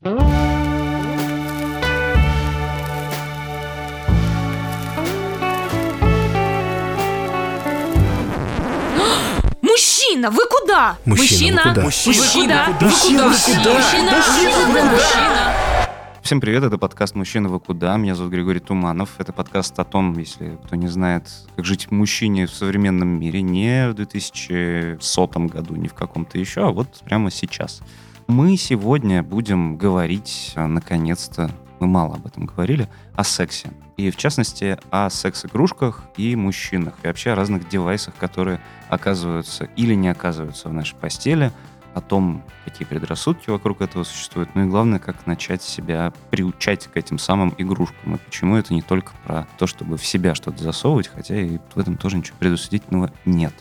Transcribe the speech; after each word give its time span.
Мужчина, 9.60 10.30
вы 10.30 10.46
куда? 10.48 10.96
Мужчина, 11.04 11.62
вы 11.66 11.74
куда? 11.74 11.82
Мужчина, 11.82 12.64
вы 12.66 12.72
куда? 12.72 12.86
Мужчина, 12.86 13.26
Вы 13.28 13.34
куда? 13.34 13.74
Мужчина, 13.74 14.12
вы 14.12 14.66
куда? 14.66 14.84
мужчина. 14.84 15.54
Всем 16.22 16.40
привет, 16.40 16.64
это 16.64 16.78
подкаст 16.78 17.14
«Мужчина, 17.14 17.50
вы 17.50 17.60
куда?». 17.60 17.98
Меня 17.98 18.14
зовут 18.14 18.32
Григорий 18.32 18.60
Туманов. 18.60 19.10
Это 19.18 19.34
подкаст 19.34 19.78
о 19.78 19.84
том, 19.84 20.16
если 20.18 20.56
кто 20.64 20.76
не 20.76 20.88
знает, 20.88 21.24
как 21.56 21.66
жить 21.66 21.90
мужчине 21.90 22.46
в 22.46 22.54
современном 22.54 23.08
мире, 23.08 23.42
не 23.42 23.90
в 23.90 23.94
2100 23.94 25.26
году, 25.40 25.74
не 25.76 25.88
в 25.88 25.94
каком-то 25.94 26.38
еще, 26.38 26.68
а 26.68 26.70
вот 26.70 26.88
прямо 27.04 27.30
сейчас. 27.30 27.82
Мы 28.26 28.56
сегодня 28.56 29.22
будем 29.22 29.76
говорить, 29.76 30.52
а, 30.56 30.66
наконец-то, 30.66 31.50
мы 31.78 31.86
мало 31.86 32.16
об 32.16 32.26
этом 32.26 32.46
говорили, 32.46 32.88
о 33.14 33.24
сексе. 33.24 33.70
И 33.96 34.10
в 34.10 34.16
частности, 34.16 34.78
о 34.90 35.10
секс-игрушках 35.10 36.04
и 36.16 36.36
мужчинах, 36.36 36.94
и 37.02 37.06
вообще 37.06 37.32
о 37.32 37.34
разных 37.34 37.68
девайсах, 37.68 38.14
которые 38.16 38.60
оказываются 38.88 39.64
или 39.76 39.94
не 39.94 40.08
оказываются 40.08 40.68
в 40.68 40.72
нашей 40.72 40.96
постели, 40.96 41.52
о 41.94 42.00
том, 42.00 42.42
какие 42.64 42.86
предрассудки 42.86 43.50
вокруг 43.50 43.80
этого 43.80 44.04
существуют, 44.04 44.54
ну 44.54 44.64
и 44.64 44.68
главное, 44.68 44.98
как 44.98 45.26
начать 45.26 45.62
себя 45.62 46.12
приучать 46.30 46.86
к 46.86 46.96
этим 46.96 47.18
самым 47.18 47.54
игрушкам, 47.58 48.14
и 48.14 48.18
почему 48.18 48.56
это 48.56 48.72
не 48.72 48.82
только 48.82 49.12
про 49.26 49.46
то, 49.58 49.66
чтобы 49.66 49.96
в 49.96 50.06
себя 50.06 50.34
что-то 50.34 50.62
засовывать, 50.62 51.08
хотя 51.08 51.40
и 51.40 51.58
в 51.74 51.78
этом 51.78 51.96
тоже 51.96 52.16
ничего 52.16 52.36
предусудительного 52.38 53.10
нет. 53.24 53.52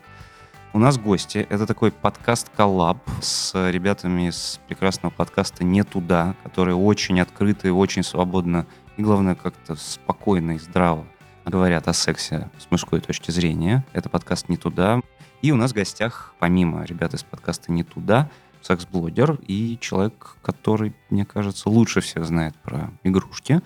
У 0.71 0.77
нас 0.77 0.99
гости. 0.99 1.47
Это 1.49 1.65
такой 1.65 1.91
подкаст-коллаб 1.91 2.99
с 3.23 3.71
ребятами 3.71 4.29
из 4.29 4.59
прекрасного 4.67 5.11
подкаста 5.11 5.63
«Не 5.63 5.83
туда», 5.83 6.35
которые 6.43 6.75
очень 6.75 7.19
открыты, 7.19 7.73
очень 7.73 8.03
свободно 8.03 8.67
и, 8.95 9.01
главное, 9.01 9.33
как-то 9.33 9.73
спокойно 9.75 10.51
и 10.51 10.59
здраво 10.59 11.07
говорят 11.43 11.87
о 11.87 11.93
сексе 11.93 12.51
с 12.59 12.69
мужской 12.69 13.01
точки 13.01 13.31
зрения. 13.31 13.83
Это 13.93 14.09
подкаст 14.09 14.47
«Не 14.47 14.57
туда». 14.57 15.01
И 15.41 15.51
у 15.51 15.55
нас 15.55 15.71
в 15.71 15.73
гостях, 15.73 16.35
помимо 16.37 16.83
ребят 16.83 17.15
из 17.15 17.23
подкаста 17.23 17.71
«Не 17.71 17.83
туда», 17.83 18.29
секс-блогер 18.61 19.39
и 19.47 19.75
человек, 19.81 20.35
который, 20.43 20.93
мне 21.09 21.25
кажется, 21.25 21.67
лучше 21.69 22.01
всех 22.01 22.25
знает 22.25 22.55
про 22.57 22.91
игрушки. 23.03 23.61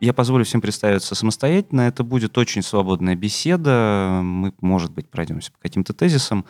Я 0.00 0.14
позволю 0.14 0.46
всем 0.46 0.62
представиться 0.62 1.14
самостоятельно. 1.14 1.82
Это 1.82 2.02
будет 2.02 2.38
очень 2.38 2.62
свободная 2.62 3.14
беседа. 3.14 4.20
Мы, 4.22 4.54
может 4.62 4.92
быть, 4.92 5.10
пройдемся 5.10 5.52
по 5.52 5.58
каким-то 5.58 5.92
тезисам. 5.92 6.46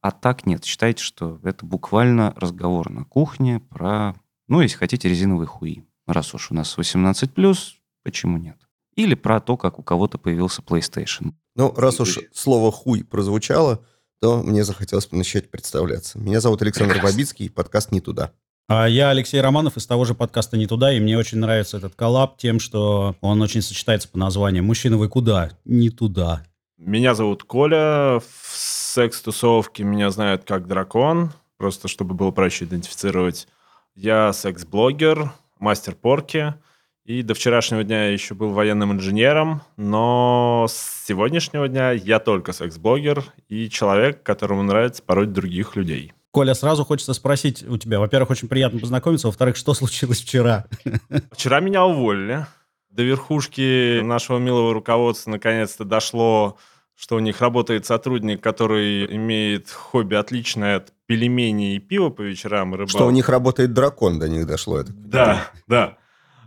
А 0.00 0.10
так 0.10 0.46
нет. 0.46 0.64
Считайте, 0.64 1.02
что 1.02 1.38
это 1.42 1.66
буквально 1.66 2.32
разговор 2.36 2.88
на 2.90 3.04
кухне 3.04 3.60
про, 3.60 4.14
ну, 4.48 4.62
если 4.62 4.78
хотите, 4.78 5.08
резиновые 5.08 5.46
хуи. 5.46 5.84
Раз 6.06 6.34
уж 6.34 6.50
у 6.50 6.54
нас 6.54 6.78
18+, 6.78 7.56
почему 8.02 8.38
нет? 8.38 8.56
Или 8.96 9.14
про 9.14 9.40
то, 9.40 9.58
как 9.58 9.78
у 9.78 9.82
кого-то 9.82 10.16
появился 10.16 10.62
PlayStation. 10.62 11.34
Ну, 11.56 11.74
раз 11.76 12.00
уж 12.00 12.20
слово 12.32 12.72
«хуй» 12.72 13.04
прозвучало, 13.04 13.84
то 14.20 14.42
мне 14.42 14.64
захотелось 14.64 15.10
начать 15.12 15.50
представляться. 15.50 16.18
Меня 16.18 16.40
зовут 16.40 16.62
Александр 16.62 16.94
Прекрасно. 16.94 17.16
Бабицкий, 17.16 17.50
подкаст 17.50 17.92
«Не 17.92 18.00
туда». 18.00 18.32
А 18.66 18.86
Я 18.88 19.10
Алексей 19.10 19.42
Романов 19.42 19.76
из 19.76 19.86
того 19.86 20.06
же 20.06 20.14
подкаста 20.14 20.56
«Не 20.56 20.66
туда», 20.66 20.90
и 20.90 20.98
мне 20.98 21.18
очень 21.18 21.36
нравится 21.38 21.76
этот 21.76 21.94
коллаб 21.94 22.38
тем, 22.38 22.58
что 22.58 23.14
он 23.20 23.42
очень 23.42 23.60
сочетается 23.60 24.08
по 24.08 24.18
названию 24.18 24.64
«Мужчина, 24.64 24.96
вы 24.96 25.10
куда?» 25.10 25.50
Не 25.66 25.90
туда. 25.90 26.44
Меня 26.78 27.14
зовут 27.14 27.44
Коля. 27.44 28.20
В 28.20 28.56
секс-тусовке 28.56 29.84
меня 29.84 30.08
знают 30.10 30.44
как 30.44 30.66
дракон, 30.66 31.32
просто 31.58 31.88
чтобы 31.88 32.14
было 32.14 32.30
проще 32.30 32.64
идентифицировать. 32.64 33.48
Я 33.94 34.32
секс-блогер, 34.32 35.32
мастер 35.58 35.94
порки. 35.94 36.54
И 37.04 37.22
до 37.22 37.34
вчерашнего 37.34 37.84
дня 37.84 38.06
я 38.06 38.12
еще 38.12 38.34
был 38.34 38.50
военным 38.50 38.92
инженером, 38.92 39.60
но 39.76 40.64
с 40.70 41.04
сегодняшнего 41.06 41.68
дня 41.68 41.90
я 41.90 42.18
только 42.18 42.54
секс-блогер 42.54 43.24
и 43.48 43.68
человек, 43.68 44.22
которому 44.22 44.62
нравится 44.62 45.02
пороть 45.02 45.34
других 45.34 45.76
людей. 45.76 46.14
Коля, 46.34 46.54
сразу 46.54 46.84
хочется 46.84 47.14
спросить 47.14 47.62
у 47.62 47.78
тебя, 47.78 48.00
во-первых, 48.00 48.30
очень 48.30 48.48
приятно 48.48 48.80
познакомиться, 48.80 49.28
во-вторых, 49.28 49.56
что 49.56 49.72
случилось 49.72 50.20
вчера? 50.20 50.66
Вчера 51.30 51.60
меня 51.60 51.84
уволили. 51.84 52.44
До 52.90 53.04
верхушки 53.04 54.00
нашего 54.00 54.38
милого 54.38 54.74
руководства 54.74 55.30
наконец-то 55.30 55.84
дошло, 55.84 56.58
что 56.96 57.14
у 57.14 57.20
них 57.20 57.40
работает 57.40 57.86
сотрудник, 57.86 58.42
который 58.42 59.14
имеет 59.14 59.70
хобби 59.70 60.16
отличное 60.16 60.78
от 60.78 60.92
пельменей 61.06 61.76
и 61.76 61.78
пива 61.78 62.10
по 62.10 62.22
вечерам 62.22 62.70
и 62.70 62.78
рыбалки. 62.78 62.90
Что 62.90 63.06
у 63.06 63.12
них 63.12 63.28
работает 63.28 63.72
дракон, 63.72 64.18
до 64.18 64.28
них 64.28 64.44
дошло 64.44 64.80
это. 64.80 64.92
Да, 64.92 65.52
да. 65.68 65.98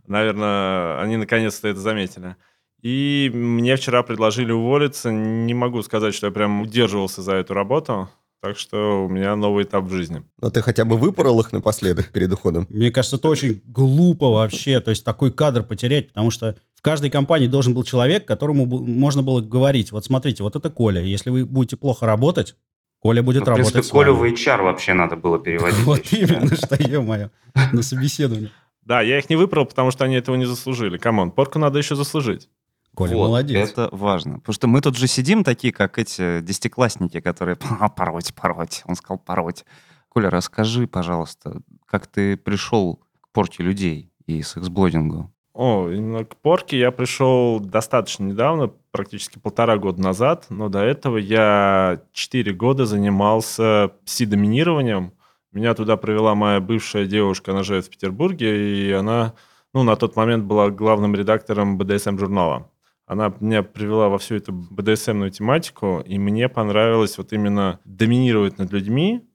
Наверное, 0.06 1.00
они 1.00 1.16
наконец-то 1.16 1.70
это 1.70 1.80
заметили. 1.80 2.36
И 2.82 3.32
мне 3.34 3.78
вчера 3.78 4.04
предложили 4.04 4.52
уволиться. 4.52 5.12
Не 5.12 5.54
могу 5.54 5.82
сказать, 5.82 6.14
что 6.14 6.28
я 6.28 6.34
прям 6.34 6.62
удерживался 6.62 7.22
за 7.22 7.36
эту 7.36 7.54
работу. 7.54 8.10
Так 8.42 8.58
что 8.58 9.06
у 9.06 9.10
меня 9.10 9.36
новый 9.36 9.64
этап 9.64 9.86
в 9.86 9.92
жизни. 9.92 10.24
Но 10.40 10.50
ты 10.52 10.62
хотя 10.62 10.86
бы 10.86 10.96
выпорол 10.98 11.40
их 11.40 11.52
напоследок 11.52 12.12
перед 12.12 12.32
уходом. 12.32 12.68
Мне 12.70 12.92
кажется, 12.92 13.16
это 13.18 13.30
очень 13.30 13.62
глупо 13.66 14.30
вообще, 14.32 14.80
то 14.80 14.92
есть 14.92 15.04
такой 15.04 15.32
кадр 15.32 15.64
потерять, 15.64 16.10
потому 16.10 16.30
что 16.30 16.56
в 16.76 16.82
каждой 16.84 17.10
компании 17.10 17.48
должен 17.48 17.74
был 17.74 17.84
человек, 17.84 18.28
которому 18.28 18.66
можно 18.66 19.24
было 19.24 19.42
говорить, 19.42 19.92
вот 19.92 20.06
смотрите, 20.06 20.44
вот 20.44 20.56
это 20.56 20.70
Коля, 20.70 21.02
если 21.02 21.32
вы 21.32 21.46
будете 21.46 21.78
плохо 21.78 22.06
работать, 22.06 22.56
Коля 23.00 23.24
будет 23.24 23.46
Ну, 23.46 23.52
в 23.52 23.56
принципе, 23.56 23.78
работать 23.78 23.90
с 23.90 23.92
Колю 23.92 24.16
вами. 24.16 24.30
в 24.30 24.34
HR 24.34 24.64
вообще 24.64 24.94
надо 24.94 25.16
было 25.16 25.40
переводить. 25.40 25.80
Вот 25.84 26.02
именно, 26.12 26.56
что 26.56 26.76
ё-моё, 26.76 27.30
на 27.74 27.82
собеседовании. 27.82 28.52
Да, 28.84 29.02
я 29.02 29.18
их 29.18 29.30
не 29.30 29.36
выпорол, 29.36 29.66
потому 29.66 29.92
что 29.92 30.06
они 30.06 30.16
этого 30.16 30.36
не 30.36 30.46
заслужили. 30.46 30.98
Come 30.98 31.17
on, 31.17 31.32
порку 31.32 31.60
надо 31.60 31.78
еще 31.80 31.96
заслужить. 31.96 32.50
Коля, 32.98 33.16
Вот, 33.16 33.28
молодец. 33.28 33.70
Это 33.70 33.90
важно. 33.92 34.40
Потому 34.40 34.54
что 34.56 34.68
мы 34.68 34.82
тут 34.82 34.98
же 34.98 35.06
сидим 35.06 35.44
такие, 35.44 35.72
как 35.72 36.00
эти 36.00 36.42
десятиклассники, 36.42 37.20
которые 37.20 37.56
«А, 37.80 37.90
пороть, 37.90 38.34
пороть. 38.34 38.82
Он 38.86 38.96
сказал 38.96 39.20
пороть. 39.20 39.66
Коля, 40.10 40.32
расскажи, 40.32 40.88
пожалуйста, 40.88 41.62
как 41.86 42.08
ты 42.08 42.36
пришел 42.38 43.00
к 43.22 43.30
порке 43.32 43.62
людей 43.62 44.12
и 44.26 44.42
секс-блогингу? 44.42 45.32
О, 45.54 45.90
именно 45.92 46.26
к 46.26 46.38
порке 46.38 46.80
я 46.80 46.90
пришел 46.90 47.60
достаточно 47.60 48.24
недавно, 48.24 48.72
практически 48.90 49.38
полтора 49.38 49.78
года 49.78 50.02
назад, 50.02 50.48
но 50.50 50.68
до 50.68 50.80
этого 50.80 51.18
я 51.18 52.02
4 52.14 52.52
года 52.54 52.88
занимался 52.88 53.92
пси-доминированием. 54.08 55.12
Меня 55.52 55.76
туда 55.76 55.98
привела 55.98 56.34
моя 56.34 56.60
бывшая 56.60 57.06
девушка, 57.06 57.52
она 57.52 57.62
живет 57.62 57.86
в 57.86 57.92
Петербурге, 57.92 58.88
и 58.88 58.92
она, 58.92 59.36
ну, 59.76 59.84
на 59.84 59.96
тот 59.96 60.16
момент 60.16 60.46
была 60.46 60.72
главным 60.72 61.14
редактором 61.14 61.78
БДСМ-журнала. 61.78 62.72
Она 63.08 63.34
меня 63.40 63.64
привела 63.64 64.10
во 64.10 64.18
всю 64.18 64.36
эту 64.36 64.52
БДСМную 64.52 65.32
тематику, 65.32 66.04
и 66.06 66.20
мне 66.20 66.50
понравилось 66.50 67.18
вот 67.18 67.32
именно 67.32 67.80
доминировать 67.86 68.58
над 68.58 68.72
людьми. 68.74 69.26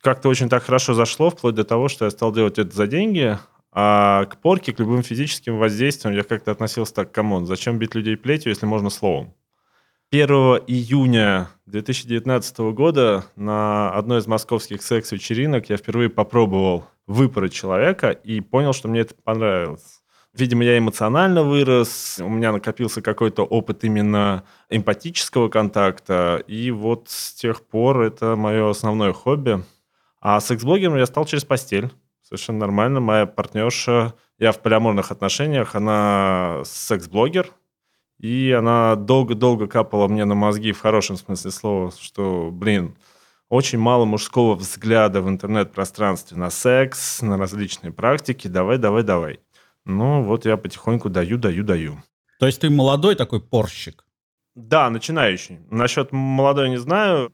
Как-то 0.00 0.30
очень 0.30 0.48
так 0.48 0.62
хорошо 0.62 0.94
зашло, 0.94 1.28
вплоть 1.28 1.54
до 1.54 1.64
того, 1.64 1.88
что 1.88 2.06
я 2.06 2.10
стал 2.10 2.32
делать 2.32 2.58
это 2.58 2.74
за 2.74 2.86
деньги, 2.86 3.38
а 3.72 4.24
к 4.24 4.38
порке, 4.38 4.72
к 4.72 4.80
любым 4.80 5.02
физическим 5.02 5.58
воздействиям 5.58 6.16
я 6.16 6.22
как-то 6.22 6.50
относился 6.50 6.94
так, 6.94 7.12
come 7.12 7.30
on, 7.30 7.44
зачем 7.46 7.78
бить 7.78 7.94
людей 7.94 8.16
плетью, 8.16 8.50
если 8.50 8.64
можно 8.64 8.88
словом? 8.88 9.34
1 10.10 10.28
июня 10.66 11.50
2019 11.66 12.58
года 12.72 13.26
на 13.36 13.92
одной 13.92 14.20
из 14.20 14.26
московских 14.26 14.82
секс-вечеринок 14.82 15.68
я 15.68 15.76
впервые 15.76 16.08
попробовал 16.08 16.86
выпороть 17.06 17.52
человека 17.52 18.10
и 18.10 18.40
понял, 18.40 18.72
что 18.72 18.88
мне 18.88 19.00
это 19.00 19.14
понравилось. 19.14 19.99
Видимо, 20.32 20.62
я 20.62 20.78
эмоционально 20.78 21.42
вырос, 21.42 22.18
у 22.20 22.28
меня 22.28 22.52
накопился 22.52 23.02
какой-то 23.02 23.42
опыт 23.42 23.82
именно 23.82 24.44
эмпатического 24.68 25.48
контакта, 25.48 26.42
и 26.46 26.70
вот 26.70 27.08
с 27.08 27.32
тех 27.32 27.62
пор 27.62 28.02
это 28.02 28.36
мое 28.36 28.70
основное 28.70 29.12
хобби. 29.12 29.64
А 30.20 30.38
секс-блогером 30.40 30.96
я 30.96 31.06
стал 31.06 31.24
через 31.24 31.44
постель. 31.44 31.90
Совершенно 32.22 32.60
нормально. 32.60 33.00
Моя 33.00 33.26
партнерша, 33.26 34.14
я 34.38 34.52
в 34.52 34.60
полиаморных 34.60 35.10
отношениях, 35.10 35.74
она 35.74 36.62
секс-блогер, 36.64 37.50
и 38.20 38.54
она 38.56 38.94
долго-долго 38.94 39.66
капала 39.66 40.06
мне 40.06 40.24
на 40.26 40.36
мозги 40.36 40.70
в 40.70 40.80
хорошем 40.80 41.16
смысле 41.16 41.50
слова, 41.50 41.92
что, 41.98 42.50
блин, 42.52 42.96
очень 43.48 43.78
мало 43.80 44.04
мужского 44.04 44.54
взгляда 44.54 45.22
в 45.22 45.28
интернет-пространстве 45.28 46.36
на 46.36 46.50
секс, 46.50 47.20
на 47.20 47.36
различные 47.36 47.92
практики. 47.92 48.46
Давай, 48.46 48.78
давай, 48.78 49.02
давай. 49.02 49.40
Ну, 49.84 50.22
вот 50.22 50.44
я 50.44 50.56
потихоньку 50.56 51.08
даю, 51.08 51.38
даю, 51.38 51.64
даю. 51.64 52.02
То 52.38 52.46
есть 52.46 52.60
ты 52.60 52.70
молодой 52.70 53.14
такой 53.14 53.40
порщик? 53.40 54.04
Да, 54.54 54.90
начинающий. 54.90 55.60
Насчет 55.70 56.12
молодой 56.12 56.70
не 56.70 56.78
знаю. 56.78 57.32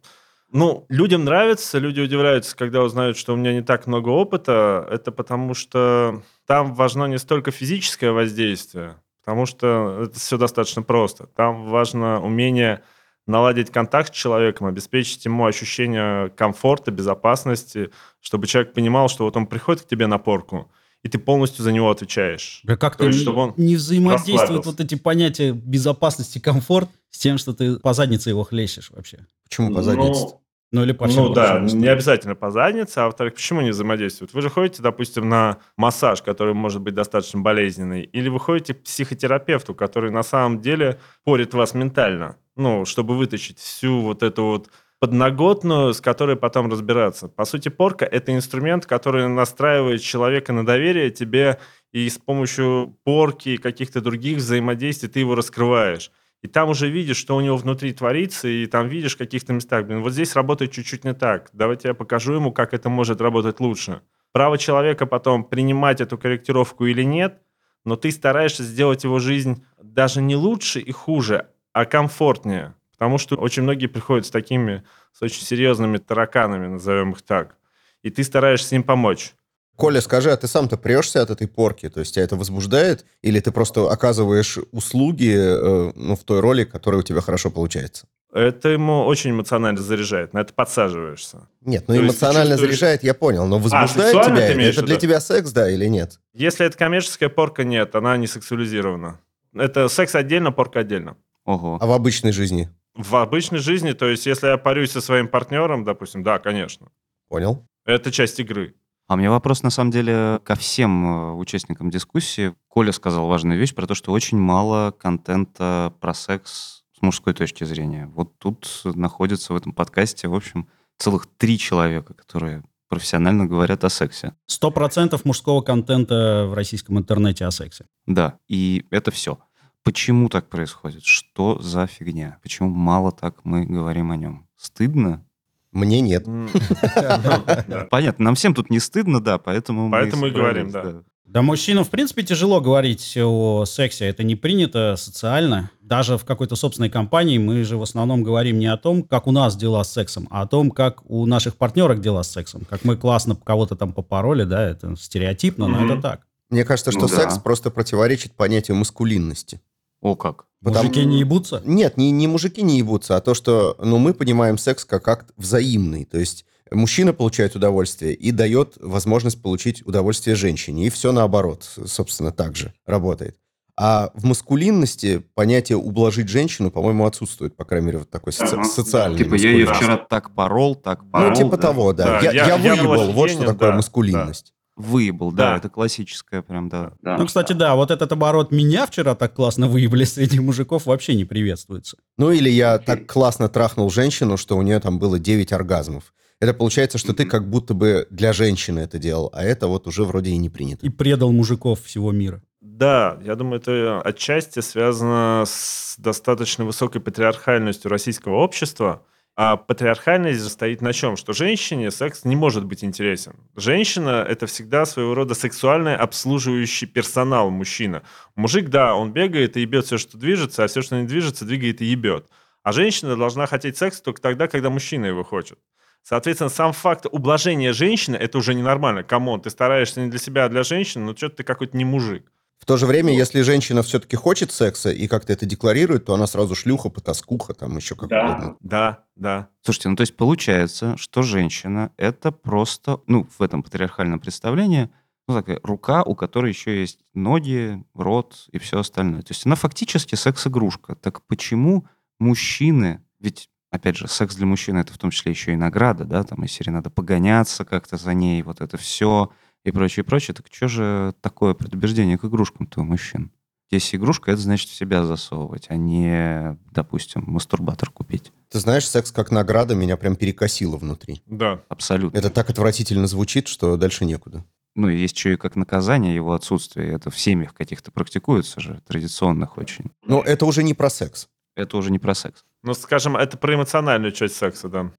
Ну, 0.51 0.87
людям 0.89 1.25
нравится, 1.25 1.79
люди 1.79 2.01
удивляются, 2.01 2.57
когда 2.57 2.83
узнают, 2.83 3.17
что 3.17 3.35
у 3.35 3.37
меня 3.37 3.53
не 3.53 3.63
так 3.63 3.87
много 3.87 4.11
опыта. 4.11 4.87
Это 4.91 5.11
потому 5.11 5.55
что 5.55 6.23
там 6.47 6.75
важно 6.75 7.07
не 7.07 7.19
столько 7.19 7.51
физическое 7.51 8.13
воздействие, 8.13 8.97
потому 9.25 9.47
что 9.47 10.05
это 10.05 10.19
все 10.19 10.39
достаточно 10.39 10.83
просто. 10.83 11.27
Там 11.27 11.67
важно 11.67 12.23
умение 12.23 12.83
наладить 13.27 13.73
контакт 13.73 14.15
с 14.15 14.17
человеком, 14.17 14.69
обеспечить 14.69 15.25
ему 15.25 15.47
ощущение 15.47 16.31
комфорта, 16.31 16.93
безопасности, 16.93 17.91
чтобы 18.21 18.47
человек 18.47 18.73
понимал, 18.73 19.09
что 19.09 19.25
вот 19.25 19.37
он 19.37 19.49
приходит 19.49 19.83
к 19.83 19.89
тебе 19.89 20.07
на 20.07 20.19
порку, 20.19 20.71
и 21.03 21.09
ты 21.09 21.19
полностью 21.19 21.63
за 21.63 21.73
него 21.73 21.91
отвечаешь. 21.91 22.61
Да 22.65 22.77
есть, 22.77 23.19
не, 23.19 23.23
чтобы 23.23 23.39
он 23.41 23.55
не 23.57 23.77
взаимодействуют 23.77 24.67
вот 24.67 24.81
эти 24.81 24.95
понятия 24.97 25.53
безопасности, 25.53 26.39
комфорт 26.39 26.89
с 27.11 27.19
тем, 27.19 27.39
что 27.39 27.53
ты 27.53 27.79
по 27.79 27.93
заднице 27.95 28.31
его 28.31 28.43
хлещешь 28.45 28.91
вообще. 28.91 29.27
Почему 29.45 29.69
по 29.69 29.77
Ну, 29.77 29.83
заднице? 29.83 30.27
Ну 30.73 30.83
или 30.83 30.91
по 30.93 31.07
Ну 31.07 31.33
да, 31.33 31.59
прочим. 31.59 31.79
не 31.79 31.87
обязательно 31.87 32.35
по 32.35 32.51
заднице, 32.51 32.99
а 32.99 33.05
во-вторых, 33.07 33.35
почему 33.35 33.61
не 33.61 33.71
взаимодействуют? 33.71 34.35
Вы 34.35 34.43
же 34.43 34.51
ходите, 34.51 34.83
допустим, 34.83 35.29
на 35.29 35.59
массаж, 35.77 36.23
который 36.23 36.55
может 36.55 36.83
быть 36.83 36.93
достаточно 36.95 37.41
болезненный, 37.41 38.03
или 38.03 38.29
вы 38.29 38.41
ходите 38.41 38.75
к 38.75 38.83
психотерапевту, 38.83 39.75
который 39.75 40.11
на 40.11 40.25
самом 40.25 40.61
деле 40.61 40.99
порит 41.25 41.55
вас 41.55 41.73
ментально, 41.73 42.37
ну, 42.57 42.85
чтобы 42.85 43.17
вытащить 43.17 43.59
всю 43.61 44.01
вот 44.01 44.25
эту 44.25 44.45
вот 44.45 44.69
подноготную, 44.99 45.93
с 45.93 46.01
которой 46.01 46.37
потом 46.37 46.71
разбираться. 46.71 47.29
По 47.29 47.45
сути, 47.45 47.69
порка– 47.69 48.05
это 48.11 48.35
инструмент, 48.35 48.87
который 48.87 49.29
настраивает 49.29 50.01
человека 50.01 50.53
на 50.53 50.65
доверие 50.65 51.11
тебе, 51.11 51.59
и 51.93 52.09
с 52.09 52.19
помощью 52.19 52.99
порки 53.05 53.51
и 53.51 53.57
каких-то 53.57 54.01
других 54.01 54.39
взаимодействий 54.39 55.09
ты 55.09 55.21
его 55.21 55.35
раскрываешь. 55.35 56.11
И 56.43 56.49
там 56.49 56.71
уже 56.71 56.89
видишь, 56.89 57.17
что 57.17 57.37
у 57.37 57.41
него 57.41 57.57
внутри 57.57 57.93
творится, 57.93 58.49
и 58.49 58.67
там 58.67 58.89
видишь 58.89 59.15
в 59.15 59.19
каких-то 59.19 59.53
местах, 59.53 59.87
блин, 59.87 60.03
вот 60.03 60.13
здесь 60.13 60.35
работает 60.35 60.73
чуть-чуть 60.73 61.05
не 61.05 61.15
так. 61.15 61.51
Давайте 61.53 61.89
я 61.89 61.95
покажу 61.95 62.35
ему, 62.35 62.53
как 62.53 62.75
это 62.75 62.89
может 62.89 63.21
работать 63.21 63.61
лучше. 63.61 64.03
Право 64.33 64.59
человека 64.59 65.07
потом 65.07 65.45
принимать 65.45 66.01
эту 66.01 66.19
корректировку 66.19 66.87
или 66.87 67.03
нет, 67.03 67.41
но 67.85 67.97
ты 67.97 68.11
стараешься 68.11 68.63
сделать 68.63 69.05
его 69.05 69.19
жизнь 69.19 69.65
даже 69.83 70.21
не 70.21 70.37
лучше 70.37 70.81
и 70.81 70.93
хуже, 70.93 71.49
а 71.73 71.85
комфортнее. 71.85 72.75
Потому 72.99 73.19
что 73.19 73.37
очень 73.37 73.63
многие 73.63 73.87
приходят 73.87 74.27
с 74.27 74.31
такими, 74.31 74.83
с 75.13 75.23
очень 75.23 75.45
серьезными 75.45 75.99
тараканами, 75.99 76.67
назовем 76.67 77.13
их 77.13 77.23
так. 77.23 77.57
И 78.03 78.11
ты 78.11 78.25
стараешься 78.25 78.75
им 78.75 78.83
помочь. 78.83 79.35
Коля, 79.77 80.01
скажи, 80.01 80.31
а 80.31 80.37
ты 80.37 80.47
сам-то 80.47 80.79
прешься 80.79 81.21
от 81.21 81.29
этой 81.29 81.47
порки? 81.47 81.91
То 81.91 82.01
есть 82.01 82.15
тебя 82.15 82.25
это 82.25 82.37
возбуждает? 82.37 83.05
Или 83.21 83.41
ты 83.41 83.53
просто 83.53 83.91
оказываешь 83.91 84.59
услуги 84.73 85.35
э, 85.37 85.93
ну, 85.95 86.17
в 86.17 86.25
той 86.25 86.41
роли, 86.41 86.65
которая 86.65 87.01
у 87.01 87.03
тебя 87.03 87.21
хорошо 87.21 87.51
получается? 87.51 88.07
Это 88.33 88.71
ему 88.71 89.05
очень 89.05 89.31
эмоционально 89.31 89.81
заряжает, 89.81 90.33
на 90.35 90.41
это 90.41 90.53
подсаживаешься. 90.53 91.49
Нет, 91.63 91.85
ну 91.89 91.95
То 91.95 92.01
эмоционально 92.01 92.55
чувствуешь- 92.57 92.79
заряжает, 92.79 93.03
я 93.03 93.15
понял. 93.15 93.47
Но 93.47 93.59
возбуждает 93.59 94.15
сексуально 94.15 94.37
тебя 94.37 94.47
ты 94.47 94.63
это? 94.63 94.71
Это 94.71 94.83
для 94.83 94.97
тебя 94.97 95.21
секс, 95.21 95.53
да, 95.53 95.71
или 95.71 95.87
нет? 95.87 96.21
Если 96.35 96.67
это 96.67 96.77
коммерческая 96.77 97.29
порка, 97.29 97.65
нет, 97.65 97.95
она 97.95 98.17
не 98.17 98.27
сексуализирована. 98.27 99.21
Это 99.55 99.89
секс 99.89 100.15
отдельно, 100.15 100.53
порка 100.53 100.81
отдельно. 100.81 101.17
Ого. 101.45 101.79
А 101.81 101.87
в 101.87 101.93
обычной 101.93 102.33
жизни? 102.33 102.69
В 102.97 103.17
обычной 103.17 103.59
жизни, 103.59 103.93
то 103.93 104.07
есть 104.07 104.27
если 104.27 104.49
я 104.49 104.59
парюсь 104.59 104.93
со 104.93 105.01
своим 105.01 105.29
партнером, 105.29 105.85
допустим, 105.85 106.23
да, 106.23 106.39
конечно. 106.39 106.89
Понял? 107.29 107.67
Это 107.85 108.11
часть 108.11 108.41
игры. 108.41 108.75
А 109.09 109.15
у 109.15 109.17
меня 109.17 109.31
вопрос, 109.31 109.63
на 109.63 109.71
самом 109.71 109.93
деле, 109.93 110.41
ко 110.43 110.57
всем 110.57 111.07
э, 111.07 111.33
участникам 111.35 111.91
дискуссии. 111.91 112.55
Коля 112.69 112.91
сказал 112.91 113.29
важную 113.29 113.59
вещь 113.59 113.75
про 113.75 113.87
то, 113.87 113.95
что 113.95 114.11
очень 114.11 114.39
мало 114.39 114.91
контента 114.91 115.93
про 116.01 116.13
секс 116.13 116.83
с 116.99 117.03
мужской 117.03 117.33
точки 117.33 117.63
зрения. 117.63 118.11
Вот 118.15 118.37
тут 118.39 118.83
находится 118.85 119.53
в 119.53 119.57
этом 119.57 119.73
подкасте, 119.73 120.27
в 120.27 120.35
общем, 120.35 120.69
целых 120.99 121.27
три 121.37 121.59
человека, 121.59 122.15
которые 122.15 122.65
профессионально 122.89 123.47
говорят 123.47 123.85
о 123.85 123.91
сексе. 123.91 124.35
Сто 124.47 124.71
процентов 124.71 125.25
мужского 125.25 125.61
контента 125.61 126.47
в 126.49 126.55
российском 126.55 126.99
интернете 126.99 127.45
о 127.45 127.51
сексе. 127.51 127.87
Да, 128.07 128.39
и 128.49 128.87
это 128.91 129.11
все. 129.11 129.39
Почему 129.87 130.29
так 130.29 130.49
происходит? 130.49 131.05
Что 131.05 131.61
за 131.63 131.87
фигня? 131.87 132.39
Почему 132.43 132.69
мало 132.69 133.13
так 133.13 133.37
мы 133.45 133.65
говорим 133.65 134.11
о 134.11 134.17
нем? 134.17 134.49
Стыдно? 134.57 135.25
Мне 135.71 136.01
нет. 136.01 136.27
Да. 136.27 137.87
Понятно, 137.91 138.25
нам 138.25 138.35
всем 138.35 138.53
тут 138.53 138.69
не 138.69 138.81
стыдно, 138.81 139.21
да, 139.23 139.39
поэтому 139.39 139.89
Поэтому 139.89 140.23
мы 140.23 140.29
и 140.29 140.31
говорим, 140.33 140.73
да. 140.73 141.03
Да, 141.25 141.43
мужчинам, 141.43 141.85
в 141.85 141.91
принципе, 141.91 142.25
тяжело 142.25 142.61
говорить 142.61 143.17
о 143.17 143.65
сексе. 143.65 144.07
Это 144.07 144.25
не 144.25 144.35
принято 144.35 144.97
социально. 144.97 145.71
Даже 145.81 146.19
в 146.19 146.25
какой-то 146.25 146.57
собственной 146.57 146.91
компании 146.91 147.39
мы 147.39 147.63
же 147.63 147.77
в 147.77 147.83
основном 147.83 148.25
говорим 148.25 148.59
не 148.59 148.67
о 148.67 148.77
том, 148.77 149.05
как 149.05 149.29
у 149.29 149.31
нас 149.31 149.57
дела 149.57 149.85
с 149.85 149.93
сексом, 149.93 150.27
а 150.33 150.43
о 150.43 150.47
том, 150.49 150.73
как 150.73 151.09
у 151.09 151.27
наших 151.27 151.55
партнеров 151.55 152.01
дела 152.01 152.25
с 152.25 152.33
сексом. 152.33 152.63
Как 152.69 152.85
мы 152.85 152.97
классно 152.97 153.37
кого-то 153.37 153.77
там 153.77 153.93
попороли, 153.93 154.43
да, 154.47 154.69
это 154.69 154.97
стереотипно, 154.97 155.69
но 155.69 155.79
Мгм. 155.79 155.93
это 155.93 156.03
так. 156.03 156.27
Мне 156.51 156.65
кажется, 156.65 156.91
что 156.91 157.03
Ну 157.03 157.09
да. 157.09 157.15
секс 157.15 157.39
просто 157.39 157.71
противоречит 157.71 158.33
понятию 158.33 158.77
маскулинности. 158.77 159.61
О, 160.07 160.15
как? 160.17 160.45
Потому- 160.63 160.85
Мужики 160.89 161.05
не 161.05 161.19
ебутся? 161.21 161.63
Нет, 161.65 161.97
не, 161.97 162.11
не 162.11 162.27
мужики 162.29 162.63
не 162.63 162.79
ебутся, 162.79 163.17
а 163.17 163.21
то, 163.21 163.35
что 163.35 163.77
ну, 163.83 163.99
мы 163.99 164.15
понимаем 164.15 164.57
секс 164.59 164.85
как 164.85 165.07
акт 165.09 165.27
взаимный. 165.37 166.05
То 166.05 166.19
есть 166.19 166.45
мужчина 166.71 167.13
получает 167.13 167.57
удовольствие 167.57 168.15
и 168.15 168.31
дает 168.31 168.75
возможность 168.81 169.43
получить 169.43 169.87
удовольствие 169.87 170.37
женщине. 170.37 170.87
И 170.87 170.91
все 170.91 171.13
наоборот, 171.13 171.69
собственно, 171.87 172.31
так 172.33 172.57
же 172.57 172.73
работает. 172.87 173.37
А 173.79 174.11
в 174.15 174.25
маскулинности 174.25 175.23
понятие 175.35 175.77
«ублажить 175.77 176.29
женщину», 176.29 176.71
по-моему, 176.71 177.05
отсутствует, 177.05 177.57
по 177.57 177.65
крайней 177.67 177.87
мере, 177.89 177.99
вот 177.99 178.11
такой 178.11 178.33
соци- 178.33 178.55
Ага. 178.55 178.65
социальный 178.65 179.19
Типа, 179.19 179.35
я 179.35 179.51
ее 179.51 179.67
вчера 179.67 179.99
так 179.99 180.35
порол, 180.35 180.75
так 180.77 181.05
порол. 181.11 181.29
Ну, 181.31 181.37
типа 181.37 181.57
да. 181.57 181.63
того, 181.63 181.93
да. 181.93 182.05
Да, 182.07 182.21
я, 182.23 182.33
я- 182.33 182.47
я 182.47 182.57
выебал, 182.57 183.13
вот 183.13 183.29
что 183.29 183.39
офигенен, 183.41 183.47
такое 183.53 183.71
да, 183.71 183.77
маскулинность. 183.77 184.55
Выебал, 184.77 185.33
да, 185.33 185.53
Да. 185.53 185.57
это 185.57 185.71
классическое 185.71 186.43
прям, 186.43 186.69
да. 186.69 186.93
Ну, 187.03 187.27
кстати, 187.27 187.55
да, 187.55 187.75
вот 187.75 187.91
этот 187.91 188.13
оборот 188.13 188.53
«меня 188.53 188.87
вчера 188.87 189.15
так 189.15 189.33
классно 189.35 189.69
выебли» 189.69 190.05
среди 190.05 190.39
мужиков 190.39 190.85
вообще 190.87 191.15
не 191.15 191.25
приветствуется. 191.25 191.97
Ну, 192.19 192.31
или 192.31 192.51
я 192.51 192.79
так 192.79 193.07
классно 193.07 193.49
трахнул 193.49 193.89
женщину, 193.91 194.37
что 194.37 194.57
у 194.57 194.63
нее 194.63 194.79
там 194.81 194.99
было 194.99 195.19
9 195.19 195.53
оргазмов. 195.53 196.13
Это 196.41 196.53
получается, 196.53 196.99
что 196.99 197.15
ты 197.15 197.25
как 197.25 197.49
будто 197.49 197.73
бы 197.73 198.07
для 198.11 198.35
женщины 198.35 198.81
это 198.81 198.99
делал, 198.99 199.31
а 199.33 199.43
это 199.43 199.69
вот 199.69 199.87
уже 199.87 200.05
вроде 200.05 200.31
и 200.33 200.37
не 200.37 200.51
принято. 200.51 200.85
И 200.85 200.91
предал 200.91 201.33
мужиков 201.33 201.83
всего 201.83 202.13
мира. 202.13 202.43
Да, 202.61 203.19
я 203.25 203.37
думаю, 203.37 203.61
это 203.61 204.03
отчасти 204.03 204.61
связано 204.61 205.45
с 205.47 205.95
достаточно 205.97 206.67
высокой 206.67 207.01
патриархальностью 207.01 207.91
российского 207.91 208.35
общества. 208.37 209.03
А 209.39 209.59
патриархальность 209.59 210.43
же 210.43 210.49
стоит 210.49 210.81
на 210.81 210.95
чем? 210.95 211.19
Что 211.19 211.35
женщине 211.35 211.91
секс 211.91 212.25
не 212.25 212.35
может 212.35 212.65
быть 212.65 212.83
интересен. 212.83 213.35
Женщина— 213.55 214.25
это 214.29 214.47
всегда 214.47 214.87
своего 214.87 215.15
рода 215.15 215.35
сексуальный 215.35 215.95
обслуживающий 215.95 216.87
персонал 216.87 217.51
мужчина. 217.51 218.03
Мужик, 218.35 218.71
да, 218.71 218.95
он 218.95 219.13
бегает 219.13 219.59
и 219.59 219.61
ебет 219.61 219.85
все, 219.85 219.99
что 219.99 220.17
движется, 220.17 220.65
а 220.65 220.69
все, 220.69 220.81
что 220.81 220.99
не 220.99 221.07
движется, 221.07 221.45
двигает 221.45 221.83
и 221.83 221.85
ебет. 221.85 222.31
А 222.63 222.73
женщина 222.73 223.15
должна 223.15 223.47
хотеть 223.47 223.77
секс 223.77 224.01
только 224.01 224.23
тогда, 224.23 224.49
когда 224.49 224.71
мужчина 224.71 225.05
его 225.05 225.23
хочет. 225.23 225.59
Соответственно, 226.03 226.49
сам 226.49 226.73
факт 226.73 227.05
ублажения 227.11 227.75
женщины– 227.75 228.17
это 228.17 228.39
уже 228.39 228.55
ненормально. 228.55 229.03
Come 229.03 229.26
on, 229.26 229.43
ты 229.43 229.51
стараешься 229.51 230.01
не 230.01 230.09
для 230.09 230.19
себя, 230.19 230.47
а 230.47 230.49
для 230.49 230.63
женщины, 230.63 231.05
но 231.05 231.15
что-то 231.15 231.37
ты 231.37 231.43
какой-то 231.43 231.77
не 231.77 231.85
мужик. 231.85 232.25
В 232.59 232.65
то 232.65 232.77
же 232.77 232.87
время, 232.87 233.15
если 233.15 233.43
женщина 233.43 233.83
все-таки 233.83 234.17
хочет 234.17 234.51
секса 234.51 234.91
и 234.91 235.07
как-то 235.07 235.33
это 235.33 235.47
декларирует, 235.47 236.07
то 236.07 236.15
она 236.15 236.27
сразу 236.27 236.55
шлюха, 236.55 236.89
потаскуха, 236.89 237.55
там 237.55 237.77
еще 237.77 237.95
как 237.95 238.11
угодно. 238.11 238.57
Да, 238.61 239.05
да. 239.15 239.49
Слушайте, 239.63 239.91
ну 239.91 239.97
то 239.97 240.01
есть 240.01 240.17
получается, 240.17 240.97
что 240.97 241.23
женщина— 241.23 241.93
это 241.97 242.33
просто, 242.33 243.01
ну, 243.07 243.29
в 243.39 243.43
этом 243.43 243.63
патриархальном 243.63 244.21
представлении, 244.21 244.91
ну, 245.29 245.35
такая 245.35 245.61
рука, 245.63 246.03
у 246.03 246.15
которой 246.15 246.51
еще 246.51 246.81
есть 246.81 247.01
ноги, 247.15 247.85
рот 247.95 248.47
и 248.53 248.59
все 248.59 248.79
остальное. 248.79 249.23
То 249.23 249.33
есть 249.33 249.45
она 249.45 249.57
фактически 249.57 250.15
секс-игрушка. 250.15 250.95
Так 250.95 251.23
почему 251.27 251.87
мужчины, 252.19 253.03
ведь, 253.19 253.51
опять 253.71 253.97
же, 253.97 254.09
секс 254.09 254.37
для 254.37 254.47
мужчины— 254.47 254.79
это 254.81 254.93
в 254.93 254.99
том 254.99 255.11
числе 255.11 255.33
еще 255.33 255.53
и 255.53 255.57
награда, 255.57 256.05
да, 256.05 256.23
там, 256.23 256.43
если 256.43 256.71
надо 256.71 256.91
погоняться 256.91 257.65
как-то 257.65 257.97
за 257.97 258.15
ней, 258.15 258.43
вот 258.43 258.61
это 258.61 258.77
все 258.77 259.31
и 259.67 259.73
прочее, 259.73 260.05
прочее, 260.05 260.35
так 260.35 260.47
что 260.51 260.69
же 260.69 261.15
такое 261.21 261.55
предубеждение 261.55 262.19
к 262.19 262.25
игрушкам-то 262.25 262.81
у 262.81 262.85
мужчин? 262.85 263.31
Если 263.71 263.97
игрушка, 263.97 264.31
это 264.31 264.41
значит 264.41 264.69
в 264.69 264.75
себя 264.75 265.05
засовывать, 265.05 265.67
а 265.71 265.77
не, 265.77 266.57
допустим, 266.71 267.25
мастурбатор 267.27 267.91
купить. 267.91 268.33
Ты 268.49 268.61
знаешь, 268.61 268.89
секс 268.89 269.11
как 269.11 269.33
награда 269.33 269.75
меня 269.75 269.97
прям 269.97 270.15
перекосило 270.15 270.77
внутри. 270.77 271.21
Да. 271.27 271.63
Абсолютно. 271.69 272.17
Это 272.17 272.31
так 272.31 272.49
отвратительно 272.49 273.09
звучит, 273.09 273.49
что 273.49 273.77
дальше 273.77 274.05
некуда. 274.05 274.45
Ну, 274.77 274.89
и 274.89 274.97
есть 274.97 275.17
еще 275.17 275.33
и 275.33 275.37
как 275.37 275.57
наказание 275.57 276.15
его 276.15 276.35
отсутствия. 276.35 276.93
Это 276.93 277.11
в 277.11 277.19
семьях 277.19 277.55
каких-то 277.55 277.91
практикуется 277.91 278.61
же, 278.61 278.83
традиционных 278.87 279.59
очень. 279.59 279.91
Но 280.07 280.23
это 280.23 280.47
уже 280.47 280.63
не 280.63 280.75
про 280.75 280.89
секс. 280.89 281.29
Это 281.57 281.79
уже 281.79 281.91
не 281.91 281.99
про 281.99 282.15
секс. 282.15 282.45
Ну, 282.63 282.75
скажем, 282.75 283.17
это 283.17 283.39
про 283.39 283.55
эмоциональную 283.55 284.13
часть 284.13 284.37
секса, 284.37 284.69
да. 284.69 284.93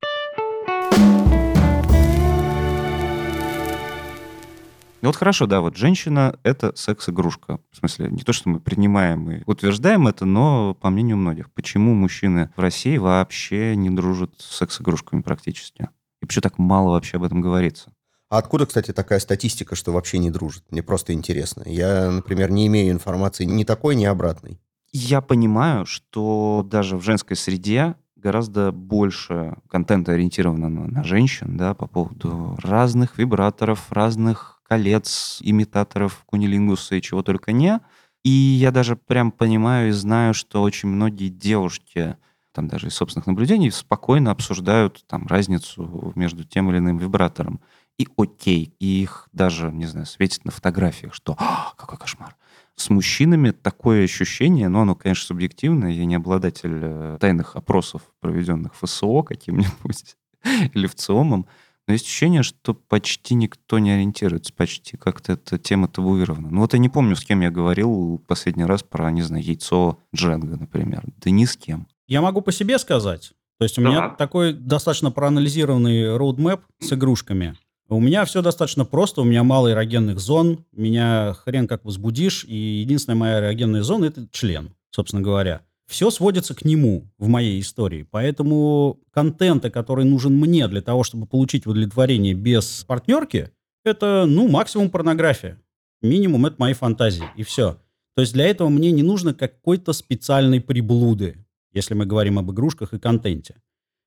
Ну 5.01 5.09
вот 5.09 5.15
хорошо, 5.15 5.45
да, 5.45 5.61
вот 5.61 5.77
женщина— 5.77 6.39
это 6.43 6.75
секс-игрушка. 6.75 7.59
В 7.71 7.77
смысле, 7.77 8.09
не 8.09 8.23
то, 8.23 8.33
что 8.33 8.49
мы 8.49 8.59
принимаем 8.59 9.29
и 9.29 9.43
утверждаем 9.45 10.07
это, 10.07 10.25
но 10.25 10.73
по 10.73 10.89
мнению 10.89 11.17
многих. 11.17 11.51
Почему 11.51 11.93
мужчины 11.93 12.49
в 12.55 12.59
России 12.59 12.97
вообще 12.97 13.75
не 13.75 13.91
дружат 13.91 14.31
с 14.39 14.57
секс-игрушками 14.57 15.21
практически? 15.21 15.89
И 16.21 16.25
почему 16.25 16.41
так 16.41 16.57
мало 16.57 16.91
вообще 16.91 17.17
об 17.17 17.23
этом 17.23 17.41
говорится? 17.41 17.93
А 18.29 18.39
откуда, 18.39 18.65
кстати, 18.65 18.91
такая 18.91 19.19
статистика, 19.19 19.75
что 19.75 19.93
вообще 19.93 20.17
не 20.17 20.31
дружат? 20.31 20.63
Мне 20.71 20.81
просто 20.81 21.13
интересно. 21.13 21.63
Я, 21.65 22.09
например, 22.09 22.49
не 22.49 22.65
имею 22.65 22.91
информации 22.91 23.45
ни 23.45 23.63
такой, 23.63 23.95
ни 23.95 24.05
обратной. 24.05 24.59
Я 24.91 25.21
понимаю, 25.21 25.85
что 25.85 26.65
даже 26.67 26.97
в 26.97 27.03
женской 27.03 27.37
среде 27.37 27.95
гораздо 28.15 28.71
больше 28.71 29.55
контента 29.69 30.13
ориентировано 30.13 30.69
на, 30.69 30.87
на 30.87 31.03
женщин, 31.03 31.55
да, 31.55 31.73
по 31.73 31.87
поводу 31.87 32.57
разных 32.63 33.17
вибраторов, 33.17 33.91
разных 33.91 34.56
колец, 34.67 35.39
имитаторов 35.41 36.23
кунилингуса 36.25 36.95
и 36.95 37.01
чего 37.01 37.23
только 37.23 37.51
не. 37.51 37.79
И 38.23 38.29
я 38.29 38.71
даже 38.71 38.95
прям 38.95 39.31
понимаю 39.31 39.89
и 39.89 39.91
знаю, 39.91 40.33
что 40.33 40.61
очень 40.61 40.89
многие 40.89 41.29
девушки, 41.29 42.17
там 42.51 42.67
даже 42.67 42.87
из 42.87 42.95
собственных 42.95 43.27
наблюдений, 43.27 43.71
спокойно 43.71 44.31
обсуждают 44.31 45.05
там 45.07 45.27
разницу 45.27 46.11
между 46.15 46.43
тем 46.43 46.69
или 46.69 46.79
иным 46.79 46.97
вибратором. 46.97 47.61
И 47.97 48.07
окей, 48.17 48.75
и 48.79 49.01
их 49.01 49.27
даже, 49.31 49.71
не 49.71 49.85
знаю, 49.85 50.05
светит 50.05 50.45
на 50.45 50.51
фотографиях, 50.51 51.13
что 51.13 51.35
«А, 51.39 51.73
какой 51.77 51.97
кошмар. 51.97 52.35
С 52.75 52.91
мужчинами 52.91 53.49
такое 53.49 54.03
ощущение, 54.03 54.69
ну, 54.69 54.81
оно, 54.81 54.93
конечно, 54.93 55.25
субъективное, 55.25 55.89
я 55.91 56.05
не 56.05 56.13
обладатель 56.13 56.79
э, 56.79 57.17
тайных 57.19 57.55
опросов, 57.55 58.03
проведенных 58.19 58.73
в 58.79 59.23
каким-нибудь 59.23 60.15
или 60.73 60.85
в 60.85 60.93
ЦИОМом, 60.93 61.47
но 61.87 61.93
есть 61.93 62.05
ощущение, 62.05 62.43
что 62.43 62.73
почти 62.73 63.33
никто 63.33 63.79
не 63.79 63.91
ориентируется, 63.91 64.53
почти 64.53 64.97
как-то 64.97 65.33
эта 65.33 65.57
тема 65.57 65.87
табуирована. 65.87 66.49
Ну 66.51 66.61
вот 66.61 66.73
я 66.73 66.79
не 66.79 66.89
помню, 66.89 67.15
с 67.15 67.23
кем 67.23 67.41
я 67.41 67.49
говорил 67.49 68.21
последний 68.27 68.65
раз 68.65 68.83
про, 68.83 69.09
не 69.11 69.21
знаю, 69.21 69.43
яйцо 69.43 69.97
Дженга, 70.15 70.57
например. 70.57 71.03
Да 71.17 71.29
ни 71.29 71.45
с 71.45 71.55
кем. 71.55 71.87
Я 72.07 72.21
могу 72.21 72.41
по 72.41 72.51
себе 72.51 72.77
сказать. 72.77 73.31
То 73.57 73.63
есть 73.63 73.77
у 73.79 73.81
Да. 73.81 73.89
меня 73.89 74.09
такой 74.09 74.53
достаточно 74.53 75.11
проанализированный 75.11 76.15
роудмэп 76.17 76.61
с 76.79 76.93
игрушками. 76.93 77.55
У 77.89 78.01
меня 78.01 78.25
все 78.25 78.41
достаточно 78.41 78.83
просто, 78.83 79.21
у 79.21 79.23
меня 79.23 79.43
мало 79.43 79.71
эрогенных 79.71 80.19
зон, 80.19 80.65
меня 80.73 81.33
хрен 81.45 81.67
как 81.67 81.85
возбудишь, 81.85 82.43
и 82.43 82.55
единственная 82.81 83.15
моя 83.17 83.39
эрогенная 83.39 83.81
зона– 83.81 84.05
это 84.07 84.27
член, 84.31 84.75
собственно 84.91 85.21
говоря. 85.21 85.61
Все 85.87 86.09
сводится 86.11 86.53
к 86.53 86.65
нему 86.65 87.07
в 87.17 87.27
моей 87.27 87.61
истории, 87.61 88.05
поэтому 88.09 88.99
контента, 89.11 89.69
который 89.69 90.03
нужен 90.03 90.35
мне 90.35 90.67
для 90.67 90.81
того, 90.81 91.03
чтобы 91.03 91.25
получить 91.25 91.65
удовлетворение 91.65 92.33
без 92.33 92.83
партнерки, 92.83 93.51
это, 93.85 94.25
ну, 94.27 94.49
максимум 94.49 94.89
порнография. 94.89 95.61
Минимум 96.01 96.45
это 96.45 96.57
мои 96.59 96.73
фантазии, 96.73 97.23
и 97.37 97.43
все. 97.43 97.79
То 98.15 98.21
есть 98.21 98.33
для 98.33 98.47
этого 98.47 98.67
мне 98.67 98.91
не 98.91 99.01
нужно 99.01 99.33
какой-то 99.33 99.93
специальной 99.93 100.59
приблуды, 100.59 101.45
если 101.71 101.93
мы 101.93 102.05
говорим 102.05 102.37
об 102.37 102.51
игрушках 102.51 102.93
и 102.93 102.99
контенте. 102.99 103.55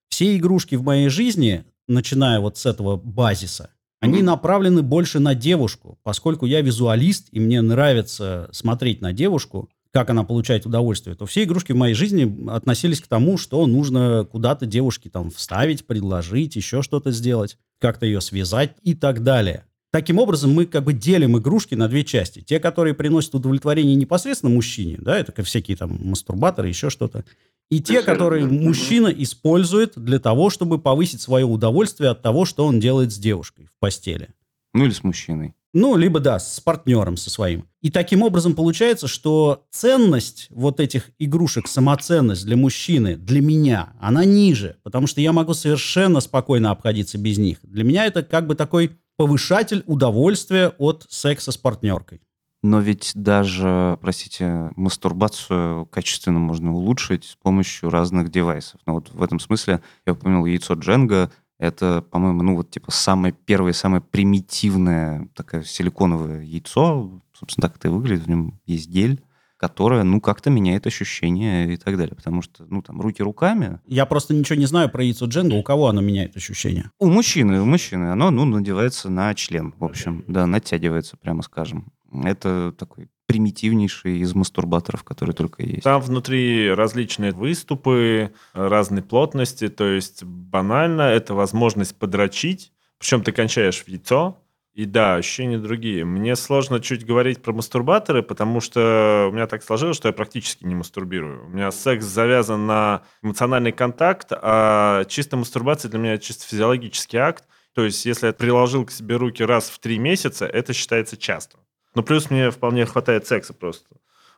Все 0.07 0.37
игрушки 0.37 0.75
в 0.75 0.83
моей 0.83 1.09
жизни, 1.09 1.65
начиная 1.87 2.39
вот 2.39 2.57
с 2.57 2.65
этого 2.67 2.97
базиса, 2.97 3.71
они 4.01 4.21
направлены 4.23 4.81
больше 4.81 5.19
на 5.19 5.35
девушку, 5.35 5.99
поскольку 6.03 6.45
я 6.45 6.61
визуалист, 6.61 7.27
и 7.31 7.39
мне 7.39 7.61
нравится 7.61 8.49
смотреть 8.51 8.99
на 8.99 9.13
девушку, 9.13 9.69
как 9.91 10.09
она 10.09 10.23
получает 10.23 10.65
удовольствие, 10.65 11.15
то 11.15 11.25
все 11.25 11.43
игрушки 11.43 11.73
в 11.73 11.75
моей 11.75 11.93
жизни 11.93 12.49
относились 12.49 13.01
к 13.01 13.07
тому, 13.07 13.37
что 13.37 13.65
нужно 13.67 14.27
куда-то 14.29 14.65
девушке 14.65 15.09
там 15.09 15.31
вставить, 15.31 15.85
предложить, 15.85 16.55
еще 16.55 16.81
что-то 16.81 17.11
сделать, 17.11 17.57
как-то 17.79 18.05
ее 18.05 18.21
связать 18.21 18.75
и 18.83 18.93
так 18.93 19.23
далее. 19.23 19.65
Таким 19.91 20.19
образом, 20.19 20.53
мы 20.53 20.65
как 20.65 20.85
бы 20.85 20.93
делим 20.93 21.37
игрушки 21.37 21.75
на 21.75 21.89
две 21.89 22.05
части. 22.05 22.39
Те, 22.39 22.61
которые 22.61 22.93
приносят 22.93 23.35
удовлетворение 23.35 23.95
непосредственно 23.95 24.53
мужчине, 24.53 24.97
да, 25.01 25.19
это 25.19 25.33
как 25.33 25.45
всякие 25.45 25.75
там 25.75 25.99
мастурбаторы, 26.01 26.69
еще 26.69 26.89
что-то. 26.89 27.25
И 27.69 27.81
те, 27.81 28.01
которые 28.01 28.45
мужчина 28.45 29.07
использует 29.07 29.93
для 29.97 30.19
того, 30.19 30.49
чтобы 30.49 30.79
повысить 30.79 31.21
свое 31.21 31.45
удовольствие 31.45 32.09
от 32.09 32.21
того, 32.21 32.45
что 32.45 32.65
он 32.65 32.79
делает 32.79 33.11
с 33.11 33.17
девушкой 33.17 33.65
в 33.65 33.77
постели. 33.79 34.29
Ну 34.73 34.85
или 34.85 34.91
с 34.91 35.03
мужчиной. 35.03 35.53
Ну, 35.73 35.95
либо, 35.95 36.19
да, 36.19 36.37
с 36.37 36.59
партнером 36.59 37.15
со 37.15 37.29
своим. 37.29 37.65
И 37.81 37.89
таким 37.89 38.23
образом 38.23 38.55
получается, 38.55 39.07
что 39.07 39.65
ценность 39.71 40.47
вот 40.49 40.81
этих 40.81 41.11
игрушек, 41.17 41.67
самоценность 41.67 42.45
для 42.45 42.57
мужчины, 42.57 43.15
для 43.15 43.41
меня, 43.41 43.93
она 43.99 44.25
ниже, 44.25 44.77
потому 44.83 45.07
что 45.07 45.21
я 45.21 45.31
могу 45.31 45.53
совершенно 45.53 46.19
спокойно 46.19 46.71
обходиться 46.71 47.17
без 47.17 47.37
них. 47.37 47.59
Для 47.63 47.85
меня 47.85 48.05
это 48.05 48.21
как 48.21 48.47
бы 48.47 48.55
такой 48.55 48.91
повышатель 49.15 49.83
удовольствия 49.87 50.73
от 50.77 51.05
секса 51.09 51.51
с 51.51 51.57
партнеркой. 51.57 52.21
Но 52.63 52.79
ведь 52.79 53.11
даже, 53.15 53.97
простите, 54.01 54.71
мастурбацию 54.75 55.87
качественно 55.87 56.39
можно 56.39 56.73
улучшить 56.73 57.25
с 57.25 57.35
помощью 57.35 57.89
разных 57.89 58.29
девайсов. 58.29 58.79
Ну 58.85 58.95
вот 58.95 59.09
в 59.11 59.23
этом 59.23 59.39
смысле 59.39 59.81
я 60.05 60.13
упомянул 60.13 60.45
яйцо 60.45 60.75
Дженга. 60.75 61.31
Это, 61.61 62.01
по-моему, 62.01 62.41
ну 62.41 62.55
вот 62.55 62.71
типа 62.71 62.89
самое 62.89 63.35
первое, 63.45 63.73
самое 63.73 64.01
примитивное 64.01 65.29
такое 65.35 65.61
силиконовое 65.61 66.41
яйцо. 66.41 67.21
Собственно, 67.37 67.67
так 67.67 67.77
это 67.77 67.87
и 67.87 67.91
выглядит. 67.91 68.25
В 68.25 68.29
нем 68.29 68.59
есть 68.65 68.89
гель, 68.89 69.21
которое, 69.57 70.01
ну, 70.01 70.19
как-то 70.19 70.49
меняет 70.49 70.87
ощущения 70.87 71.71
и 71.71 71.77
так 71.77 71.97
далее. 71.97 72.15
Потому 72.15 72.41
что, 72.41 72.65
ну, 72.67 72.81
там, 72.81 72.99
руки 72.99 73.21
руками. 73.21 73.79
Я 73.85 74.07
просто 74.07 74.33
ничего 74.33 74.57
не 74.57 74.65
знаю 74.65 74.89
про 74.89 75.03
яйцо 75.03 75.27
Дженга, 75.27 75.53
у 75.53 75.61
кого 75.61 75.87
оно 75.87 76.01
меняет 76.01 76.35
ощущения. 76.35 76.89
У 76.97 77.05
мужчины, 77.05 77.61
у 77.61 77.65
мужчины 77.65 78.05
оно, 78.05 78.31
ну, 78.31 78.43
надевается 78.45 79.11
на 79.11 79.31
член, 79.35 79.75
в 79.77 79.85
общем. 79.85 80.25
Да, 80.27 80.47
натягивается, 80.47 81.15
прямо 81.15 81.43
скажем. 81.43 81.93
Это 82.11 82.73
такой 82.75 83.07
примитивнейший 83.31 84.17
из 84.17 84.35
мастурбаторов, 84.35 85.05
который 85.05 85.33
только 85.33 85.63
есть. 85.63 85.83
Там 85.83 86.01
внутри 86.01 86.69
различные 86.69 87.31
выступы 87.31 88.33
разной 88.51 89.03
плотности, 89.03 89.69
то 89.69 89.87
есть 89.87 90.25
банально 90.25 91.03
это 91.03 91.33
возможность 91.33 91.95
подрочить, 91.95 92.73
причем 92.97 93.23
ты 93.23 93.31
кончаешь 93.31 93.81
в 93.81 93.87
яйцо, 93.87 94.37
и 94.73 94.83
да, 94.83 95.15
ощущения 95.15 95.57
другие. 95.57 96.03
Мне 96.03 96.35
сложно 96.35 96.81
чуть 96.81 97.05
говорить 97.05 97.41
про 97.41 97.53
мастурбаторы, 97.53 98.21
потому 98.21 98.59
что 98.59 99.29
у 99.29 99.33
меня 99.33 99.47
так 99.47 99.63
сложилось, 99.63 99.95
что 99.95 100.09
я 100.09 100.13
практически 100.13 100.65
не 100.65 100.75
мастурбирую. 100.75 101.45
У 101.45 101.49
меня 101.49 101.71
секс 101.71 102.03
завязан 102.03 102.65
на 102.65 103.03
эмоциональный 103.21 103.71
контакт, 103.71 104.27
а 104.33 105.05
чисто 105.05 105.37
мастурбация 105.37 105.89
для 105.89 105.99
меня 105.99 106.17
чисто 106.17 106.45
физиологический 106.45 107.19
акт. 107.19 107.45
То 107.73 107.85
есть, 107.85 108.05
если 108.05 108.27
я 108.27 108.33
приложил 108.33 108.85
к 108.85 108.91
себе 108.91 109.15
руки 109.15 109.41
раз 109.41 109.69
в 109.69 109.79
три 109.79 109.99
месяца, 109.99 110.45
это 110.45 110.73
считается 110.73 111.15
часто. 111.15 111.59
Ну, 111.95 112.03
плюс 112.03 112.29
мне 112.29 112.51
вполне 112.51 112.85
хватает 112.85 113.27
секса 113.27 113.53
просто. 113.53 113.87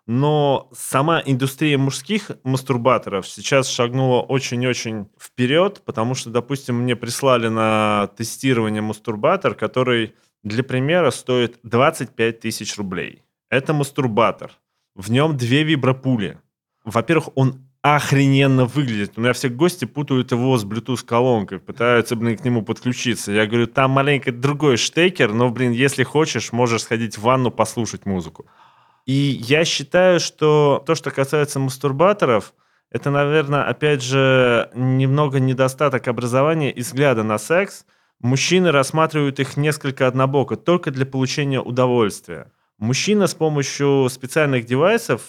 Но 0.06 0.70
сама 0.74 1.22
индустрия 1.26 1.78
мужских 1.78 2.32
мастурбаторов 2.44 3.26
сейчас 3.28 3.70
шагнула 3.70 4.22
очень-очень 4.22 5.08
вперед, 5.18 5.82
потому 5.86 6.14
что, 6.14 6.30
допустим, 6.30 6.76
мне 6.82 6.96
прислали 6.96 7.48
на 7.48 8.10
тестирование 8.18 8.82
мастурбатор, 8.82 9.56
который, 9.56 10.14
для 10.44 10.64
примера, 10.64 11.10
стоит 11.12 11.60
25 11.64 12.40
тысяч 12.42 12.78
рублей. 12.78 13.24
Это 13.50 13.74
мастурбатор. 13.74 14.52
В 14.94 15.10
нем 15.10 15.38
две 15.38 15.64
вибропули. 15.64 16.38
Во-первых, 16.84 17.30
он 17.36 17.66
охрененно 17.84 18.64
выглядит. 18.64 19.18
У 19.18 19.22
меня 19.22 19.34
все 19.34 19.50
гости 19.50 19.84
путают 19.84 20.32
его 20.32 20.58
с 20.58 20.64
Bluetooth-колонкой, 20.64 21.60
пытаются, 21.60 22.16
блин, 22.16 22.38
к 22.38 22.46
нему 22.46 22.64
подключиться. 22.64 23.34
Я 23.34 23.46
говорю, 23.46 23.68
там 23.68 23.92
маленько 23.92 24.32
другой 24.32 24.78
штекер, 24.78 25.34
но, 25.34 25.50
блин, 25.50 25.74
если 25.74 26.04
хочешь, 26.04 26.54
можешь 26.54 26.84
сходить 26.84 27.18
в 27.18 27.22
ванну, 27.22 27.52
послушать 27.52 28.06
музыку. 28.06 28.46
И 29.06 29.12
я 29.12 29.66
считаю, 29.66 30.22
что 30.22 30.82
то, 30.88 30.96
что 30.96 31.12
касается 31.12 31.60
мастурбаторов, 31.60 32.54
это, 32.90 33.12
наверное, 33.12 33.64
опять 33.64 34.02
же, 34.02 34.70
немного 34.74 35.42
недостаток 35.42 36.08
образования 36.08 36.72
и 36.72 36.80
взгляда 36.80 37.24
на 37.24 37.38
секс. 37.38 37.86
Мужчины 38.22 38.72
рассматривают 38.72 39.42
их 39.42 39.58
несколько 39.58 40.08
однобоко, 40.08 40.56
только 40.56 40.90
для 40.90 41.06
получения 41.06 41.60
удовольствия. 41.60 42.50
Мужчина 42.78 43.28
с 43.28 43.34
помощью 43.34 44.08
специальных 44.10 44.66
девайсов, 44.66 45.22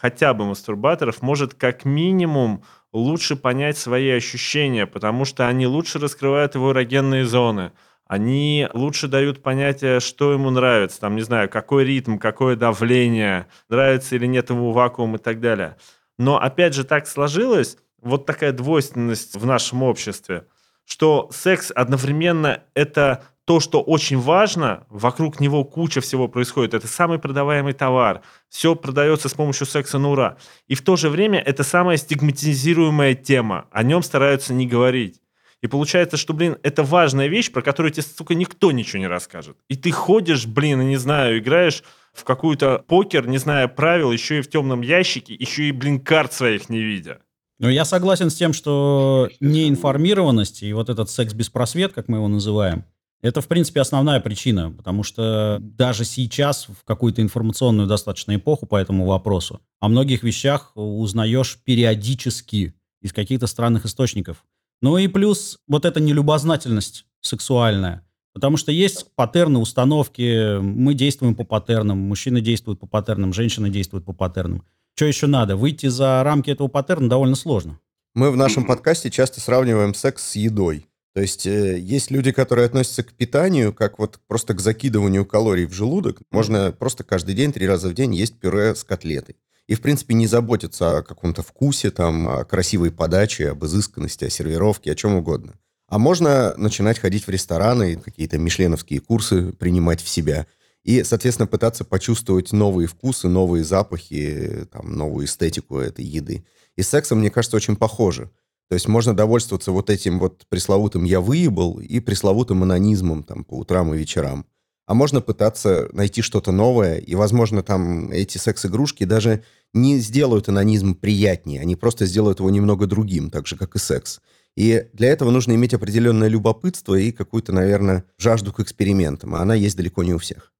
хотя 0.00 0.32
бы 0.32 0.46
мастурбаторов, 0.46 1.20
может 1.20 1.54
как 1.54 1.84
минимум 1.84 2.64
лучше 2.92 3.36
понять 3.36 3.76
свои 3.76 4.10
ощущения, 4.10 4.86
потому 4.86 5.24
что 5.24 5.46
они 5.46 5.66
лучше 5.66 5.98
раскрывают 5.98 6.54
его 6.54 6.72
эрогенные 6.72 7.24
зоны. 7.24 7.72
Они 8.06 8.66
лучше 8.72 9.06
дают 9.06 9.42
понятие, 9.42 10.00
что 10.00 10.32
ему 10.32 10.50
нравится, 10.50 11.00
там, 11.00 11.14
не 11.14 11.22
знаю, 11.22 11.48
какой 11.48 11.84
ритм, 11.84 12.16
какое 12.16 12.56
давление, 12.56 13.46
нравится 13.68 14.16
или 14.16 14.26
нет 14.26 14.50
ему 14.50 14.72
вакуум 14.72 15.16
и 15.16 15.18
так 15.18 15.38
далее. 15.38 15.76
Но, 16.18 16.40
опять 16.40 16.74
же, 16.74 16.84
так 16.84 17.06
сложилось, 17.06 17.76
вот 18.00 18.26
такая 18.26 18.52
двойственность 18.52 19.36
в 19.36 19.46
нашем 19.46 19.82
обществе, 19.82 20.46
что 20.86 21.28
секс 21.30 21.70
одновременно 21.72 22.64
это 22.74 23.22
то, 23.50 23.58
что 23.58 23.82
очень 23.82 24.16
важно, 24.16 24.86
вокруг 24.90 25.40
него 25.40 25.64
куча 25.64 26.00
всего 26.00 26.28
происходит, 26.28 26.72
это 26.72 26.86
самый 26.86 27.18
продаваемый 27.18 27.72
товар, 27.72 28.22
все 28.48 28.76
продается 28.76 29.28
с 29.28 29.34
помощью 29.34 29.66
секса 29.66 29.98
на 29.98 30.10
ура. 30.12 30.36
И 30.68 30.76
в 30.76 30.82
то 30.82 30.94
же 30.94 31.08
время 31.08 31.40
это 31.40 31.64
самая 31.64 31.96
стигматизируемая 31.96 33.16
тема, 33.16 33.66
о 33.72 33.82
нем 33.82 34.04
стараются 34.04 34.54
не 34.54 34.68
говорить. 34.68 35.20
И 35.62 35.66
получается, 35.66 36.16
что, 36.16 36.32
блин, 36.32 36.58
это 36.62 36.84
важная 36.84 37.26
вещь, 37.26 37.50
про 37.50 37.60
которую 37.60 37.90
тебе, 37.90 38.04
сука, 38.04 38.36
никто 38.36 38.70
ничего 38.70 39.00
не 39.00 39.08
расскажет. 39.08 39.56
И 39.68 39.74
ты 39.74 39.90
ходишь, 39.90 40.46
блин, 40.46 40.82
и 40.82 40.84
не 40.84 40.96
знаю, 40.96 41.40
играешь 41.40 41.82
в 42.12 42.22
какую-то 42.22 42.84
покер, 42.86 43.26
не 43.26 43.38
зная 43.38 43.66
правил, 43.66 44.12
еще 44.12 44.38
и 44.38 44.42
в 44.42 44.48
темном 44.48 44.80
ящике, 44.82 45.34
еще 45.34 45.64
и, 45.64 45.72
блин, 45.72 45.98
карт 45.98 46.32
своих 46.32 46.68
не 46.68 46.78
видя. 46.78 47.18
Ну, 47.58 47.68
я 47.68 47.84
согласен 47.84 48.30
с 48.30 48.36
тем, 48.36 48.52
что 48.52 49.28
неинформированность 49.40 50.62
и 50.62 50.72
вот 50.72 50.88
этот 50.88 51.10
секс 51.10 51.34
без 51.34 51.50
просвет, 51.50 51.92
как 51.92 52.06
мы 52.06 52.18
его 52.18 52.28
называем, 52.28 52.84
это, 53.22 53.40
в 53.40 53.48
принципе, 53.48 53.80
основная 53.80 54.20
причина, 54.20 54.70
потому 54.70 55.02
что 55.02 55.58
даже 55.60 56.04
сейчас, 56.04 56.66
в 56.68 56.84
какую-то 56.84 57.22
информационную 57.22 57.86
достаточно 57.86 58.34
эпоху 58.34 58.66
по 58.66 58.76
этому 58.76 59.06
вопросу, 59.06 59.60
о 59.78 59.88
многих 59.88 60.22
вещах 60.22 60.72
узнаешь 60.74 61.58
периодически 61.64 62.74
из 63.02 63.12
каких-то 63.12 63.46
странных 63.46 63.84
источников. 63.86 64.44
Ну 64.82 64.96
и 64.96 65.08
плюс 65.08 65.58
вот 65.68 65.84
эта 65.84 66.00
нелюбознательность 66.00 67.04
сексуальная. 67.20 68.06
Потому 68.32 68.56
что 68.56 68.70
есть 68.72 69.06
паттерны, 69.16 69.58
установки, 69.58 70.58
мы 70.60 70.94
действуем 70.94 71.34
по 71.34 71.44
паттернам, 71.44 71.98
мужчины 71.98 72.40
действуют 72.40 72.78
по 72.78 72.86
паттернам, 72.86 73.32
женщины 73.32 73.68
действуют 73.68 74.06
по 74.06 74.12
паттернам. 74.12 74.64
Что 74.94 75.06
еще 75.06 75.26
надо? 75.26 75.56
Выйти 75.56 75.86
за 75.86 76.22
рамки 76.22 76.50
этого 76.50 76.68
паттерна 76.68 77.08
довольно 77.08 77.34
сложно. 77.34 77.80
Мы 78.14 78.30
в 78.30 78.36
нашем 78.36 78.66
подкасте 78.66 79.10
часто 79.10 79.40
сравниваем 79.40 79.94
секс 79.94 80.22
с 80.30 80.36
едой. 80.36 80.86
То 81.14 81.20
есть 81.20 81.46
э, 81.46 81.78
есть 81.78 82.10
люди, 82.10 82.30
которые 82.30 82.66
относятся 82.66 83.02
к 83.02 83.12
питанию 83.12 83.72
как 83.72 83.98
вот 83.98 84.20
просто 84.28 84.54
к 84.54 84.60
закидыванию 84.60 85.26
калорий 85.26 85.66
в 85.66 85.72
желудок. 85.72 86.20
Можно 86.30 86.72
просто 86.72 87.02
каждый 87.02 87.34
день, 87.34 87.52
три 87.52 87.66
раза 87.66 87.88
в 87.88 87.94
день 87.94 88.14
есть 88.14 88.38
пюре 88.38 88.74
с 88.74 88.84
котлетой. 88.84 89.36
И, 89.66 89.74
в 89.74 89.80
принципе, 89.80 90.14
не 90.14 90.26
заботиться 90.26 90.98
о 90.98 91.02
каком-то 91.02 91.42
вкусе, 91.42 91.90
там, 91.90 92.28
о 92.28 92.44
красивой 92.44 92.90
подаче, 92.90 93.50
об 93.50 93.64
изысканности, 93.64 94.24
о 94.24 94.30
сервировке, 94.30 94.90
о 94.90 94.96
чем 94.96 95.14
угодно. 95.14 95.54
А 95.88 95.98
можно 95.98 96.54
начинать 96.56 96.98
ходить 96.98 97.26
в 97.26 97.30
рестораны, 97.30 97.96
какие-то 97.96 98.38
мишленовские 98.38 99.00
курсы 99.00 99.52
принимать 99.52 100.00
в 100.00 100.08
себя. 100.08 100.46
И, 100.82 101.02
соответственно, 101.02 101.46
пытаться 101.46 101.84
почувствовать 101.84 102.52
новые 102.52 102.88
вкусы, 102.88 103.28
новые 103.28 103.64
запахи, 103.64 104.66
там, 104.72 104.92
новую 104.96 105.26
эстетику 105.26 105.78
этой 105.78 106.04
еды. 106.04 106.44
И 106.76 106.82
с 106.82 106.88
сексом, 106.88 107.18
мне 107.18 107.30
кажется, 107.30 107.56
очень 107.56 107.76
похоже. 107.76 108.30
То 108.70 108.74
есть 108.74 108.86
можно 108.86 109.14
довольствоваться 109.14 109.72
вот 109.72 109.90
этим 109.90 110.20
вот 110.20 110.44
пресловутым 110.48 111.02
«я 111.02 111.20
выебал» 111.20 111.80
и 111.80 111.98
пресловутым 111.98 112.62
анонизмом 112.62 113.24
там 113.24 113.42
по 113.42 113.54
утрам 113.54 113.92
и 113.92 113.98
вечерам. 113.98 114.46
А 114.86 114.94
можно 114.94 115.20
пытаться 115.20 115.88
найти 115.92 116.22
что-то 116.22 116.52
новое, 116.52 116.98
и, 116.98 117.16
возможно, 117.16 117.64
там 117.64 118.12
эти 118.12 118.38
секс-игрушки 118.38 119.02
даже 119.02 119.42
не 119.74 119.98
сделают 119.98 120.48
анонизм 120.48 120.94
приятнее, 120.94 121.60
они 121.60 121.74
просто 121.74 122.06
сделают 122.06 122.38
его 122.38 122.48
немного 122.48 122.86
другим, 122.86 123.30
так 123.30 123.48
же, 123.48 123.56
как 123.56 123.74
и 123.74 123.80
секс. 123.80 124.20
И 124.56 124.86
для 124.92 125.08
этого 125.08 125.30
нужно 125.30 125.52
иметь 125.54 125.74
определенное 125.74 126.28
любопытство 126.28 126.94
и 126.94 127.10
какую-то, 127.10 127.52
наверное, 127.52 128.04
жажду 128.18 128.52
к 128.52 128.60
экспериментам, 128.60 129.34
а 129.34 129.40
она 129.40 129.54
есть 129.56 129.76
далеко 129.76 130.04
не 130.04 130.14
у 130.14 130.18
всех. 130.18 130.52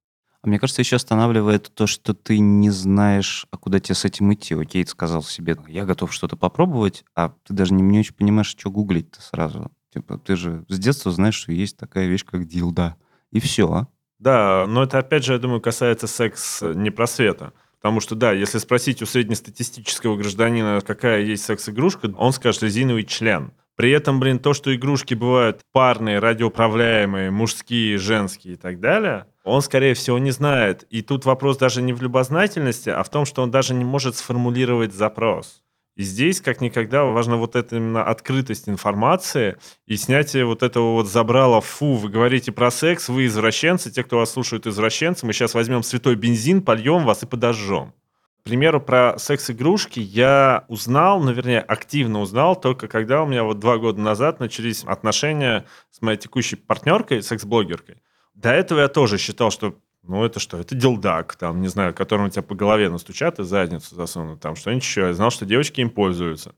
А 0.43 0.47
мне 0.47 0.59
кажется, 0.59 0.81
еще 0.81 0.95
останавливает 0.95 1.71
то, 1.73 1.85
что 1.85 2.13
ты 2.13 2.39
не 2.39 2.71
знаешь, 2.71 3.45
а 3.51 3.57
куда 3.57 3.79
тебе 3.79 3.93
с 3.93 4.05
этим 4.05 4.33
идти. 4.33 4.55
Окей, 4.55 4.83
ты 4.83 4.89
сказал 4.89 5.21
себе, 5.21 5.55
я 5.67 5.85
готов 5.85 6.11
что-то 6.11 6.35
попробовать, 6.35 7.03
а 7.15 7.33
ты 7.45 7.53
даже 7.53 7.73
не, 7.73 7.83
не 7.83 7.99
очень 7.99 8.15
понимаешь, 8.15 8.47
что 8.47 8.71
гуглить-то 8.71 9.21
сразу. 9.21 9.71
Типа, 9.93 10.17
ты 10.17 10.35
же 10.35 10.65
с 10.67 10.79
детства 10.79 11.11
знаешь, 11.11 11.35
что 11.35 11.51
есть 11.51 11.77
такая 11.77 12.07
вещь, 12.07 12.25
как 12.25 12.47
дилда. 12.47 12.95
И 13.31 13.39
все. 13.39 13.71
А? 13.71 13.87
Да, 14.19 14.65
но 14.67 14.83
это, 14.83 14.97
опять 14.99 15.25
же, 15.25 15.33
я 15.33 15.39
думаю, 15.39 15.61
касается 15.61 16.07
секс 16.07 16.61
не 16.61 16.89
просвета. 16.89 17.53
Потому 17.81 17.99
что, 17.99 18.15
да, 18.15 18.31
если 18.31 18.59
спросить 18.59 19.01
у 19.01 19.05
среднестатистического 19.05 20.15
гражданина, 20.15 20.81
какая 20.81 21.21
есть 21.21 21.43
секс-игрушка, 21.43 22.13
он 22.15 22.31
скажет 22.31 22.63
резиновый 22.63 23.03
член. 23.03 23.53
При 23.75 23.91
этом, 23.91 24.19
блин, 24.19 24.37
то, 24.37 24.53
что 24.53 24.73
игрушки 24.75 25.15
бывают 25.15 25.61
парные, 25.71 26.19
радиоуправляемые, 26.19 27.31
мужские, 27.31 27.97
женские 27.97 28.53
и 28.53 28.57
так 28.57 28.79
далее, 28.79 29.25
он, 29.43 29.61
скорее 29.61 29.93
всего, 29.93 30.17
не 30.19 30.31
знает. 30.31 30.83
И 30.89 31.01
тут 31.01 31.25
вопрос 31.25 31.57
даже 31.57 31.81
не 31.81 31.93
в 31.93 32.01
любознательности, 32.01 32.89
а 32.89 33.03
в 33.03 33.09
том, 33.09 33.25
что 33.25 33.41
он 33.41 33.51
даже 33.51 33.73
не 33.73 33.83
может 33.83 34.15
сформулировать 34.15 34.93
запрос. 34.93 35.63
И 35.95 36.03
здесь, 36.03 36.39
как 36.39 36.61
никогда, 36.61 37.03
важна 37.03 37.35
вот 37.35 37.55
эта 37.55 37.75
именно 37.75 38.03
открытость 38.03 38.69
информации 38.69 39.57
и 39.87 39.97
снятие 39.97 40.45
вот 40.45 40.63
этого 40.63 40.93
вот 40.93 41.07
забрала 41.07 41.59
«фу, 41.59 41.95
вы 41.95 42.09
говорите 42.09 42.51
про 42.51 42.71
секс, 42.71 43.09
вы 43.09 43.25
извращенцы, 43.25 43.91
те, 43.91 44.03
кто 44.03 44.17
вас 44.17 44.31
слушают 44.31 44.67
извращенцы, 44.67 45.25
мы 45.25 45.33
сейчас 45.33 45.53
возьмем 45.53 45.83
святой 45.83 46.15
бензин, 46.15 46.61
польем 46.61 47.03
вас 47.05 47.23
и 47.23 47.27
подожжем». 47.27 47.93
К 48.41 48.43
примеру, 48.45 48.81
про 48.81 49.19
секс-игрушки 49.19 49.99
я 49.99 50.65
узнал, 50.67 51.21
ну, 51.21 51.31
вернее, 51.31 51.59
активно 51.59 52.21
узнал, 52.21 52.59
только 52.59 52.87
когда 52.87 53.21
у 53.21 53.27
меня 53.27 53.43
вот 53.43 53.59
два 53.59 53.77
года 53.77 53.99
назад 53.99 54.39
начались 54.39 54.83
отношения 54.83 55.65
с 55.91 56.01
моей 56.01 56.17
текущей 56.17 56.55
партнеркой, 56.55 57.21
секс-блогеркой. 57.21 58.01
До 58.33 58.51
этого 58.51 58.79
я 58.79 58.87
тоже 58.87 59.17
считал, 59.17 59.51
что 59.51 59.77
ну, 60.03 60.23
это 60.25 60.39
что? 60.39 60.57
Это 60.57 60.73
дилдак, 60.73 61.35
там, 61.35 61.61
не 61.61 61.67
знаю, 61.67 61.93
которым 61.93 62.29
тебя 62.31 62.41
по 62.41 62.55
голове 62.55 62.89
настучат 62.89 63.39
и 63.39 63.43
задницу 63.43 63.95
засунут, 63.95 64.39
там, 64.39 64.55
что-нибудь 64.55 64.83
еще. 64.83 65.01
Я 65.01 65.13
знал, 65.13 65.29
что 65.29 65.45
девочки 65.45 65.81
им 65.81 65.91
пользуются. 65.91 66.55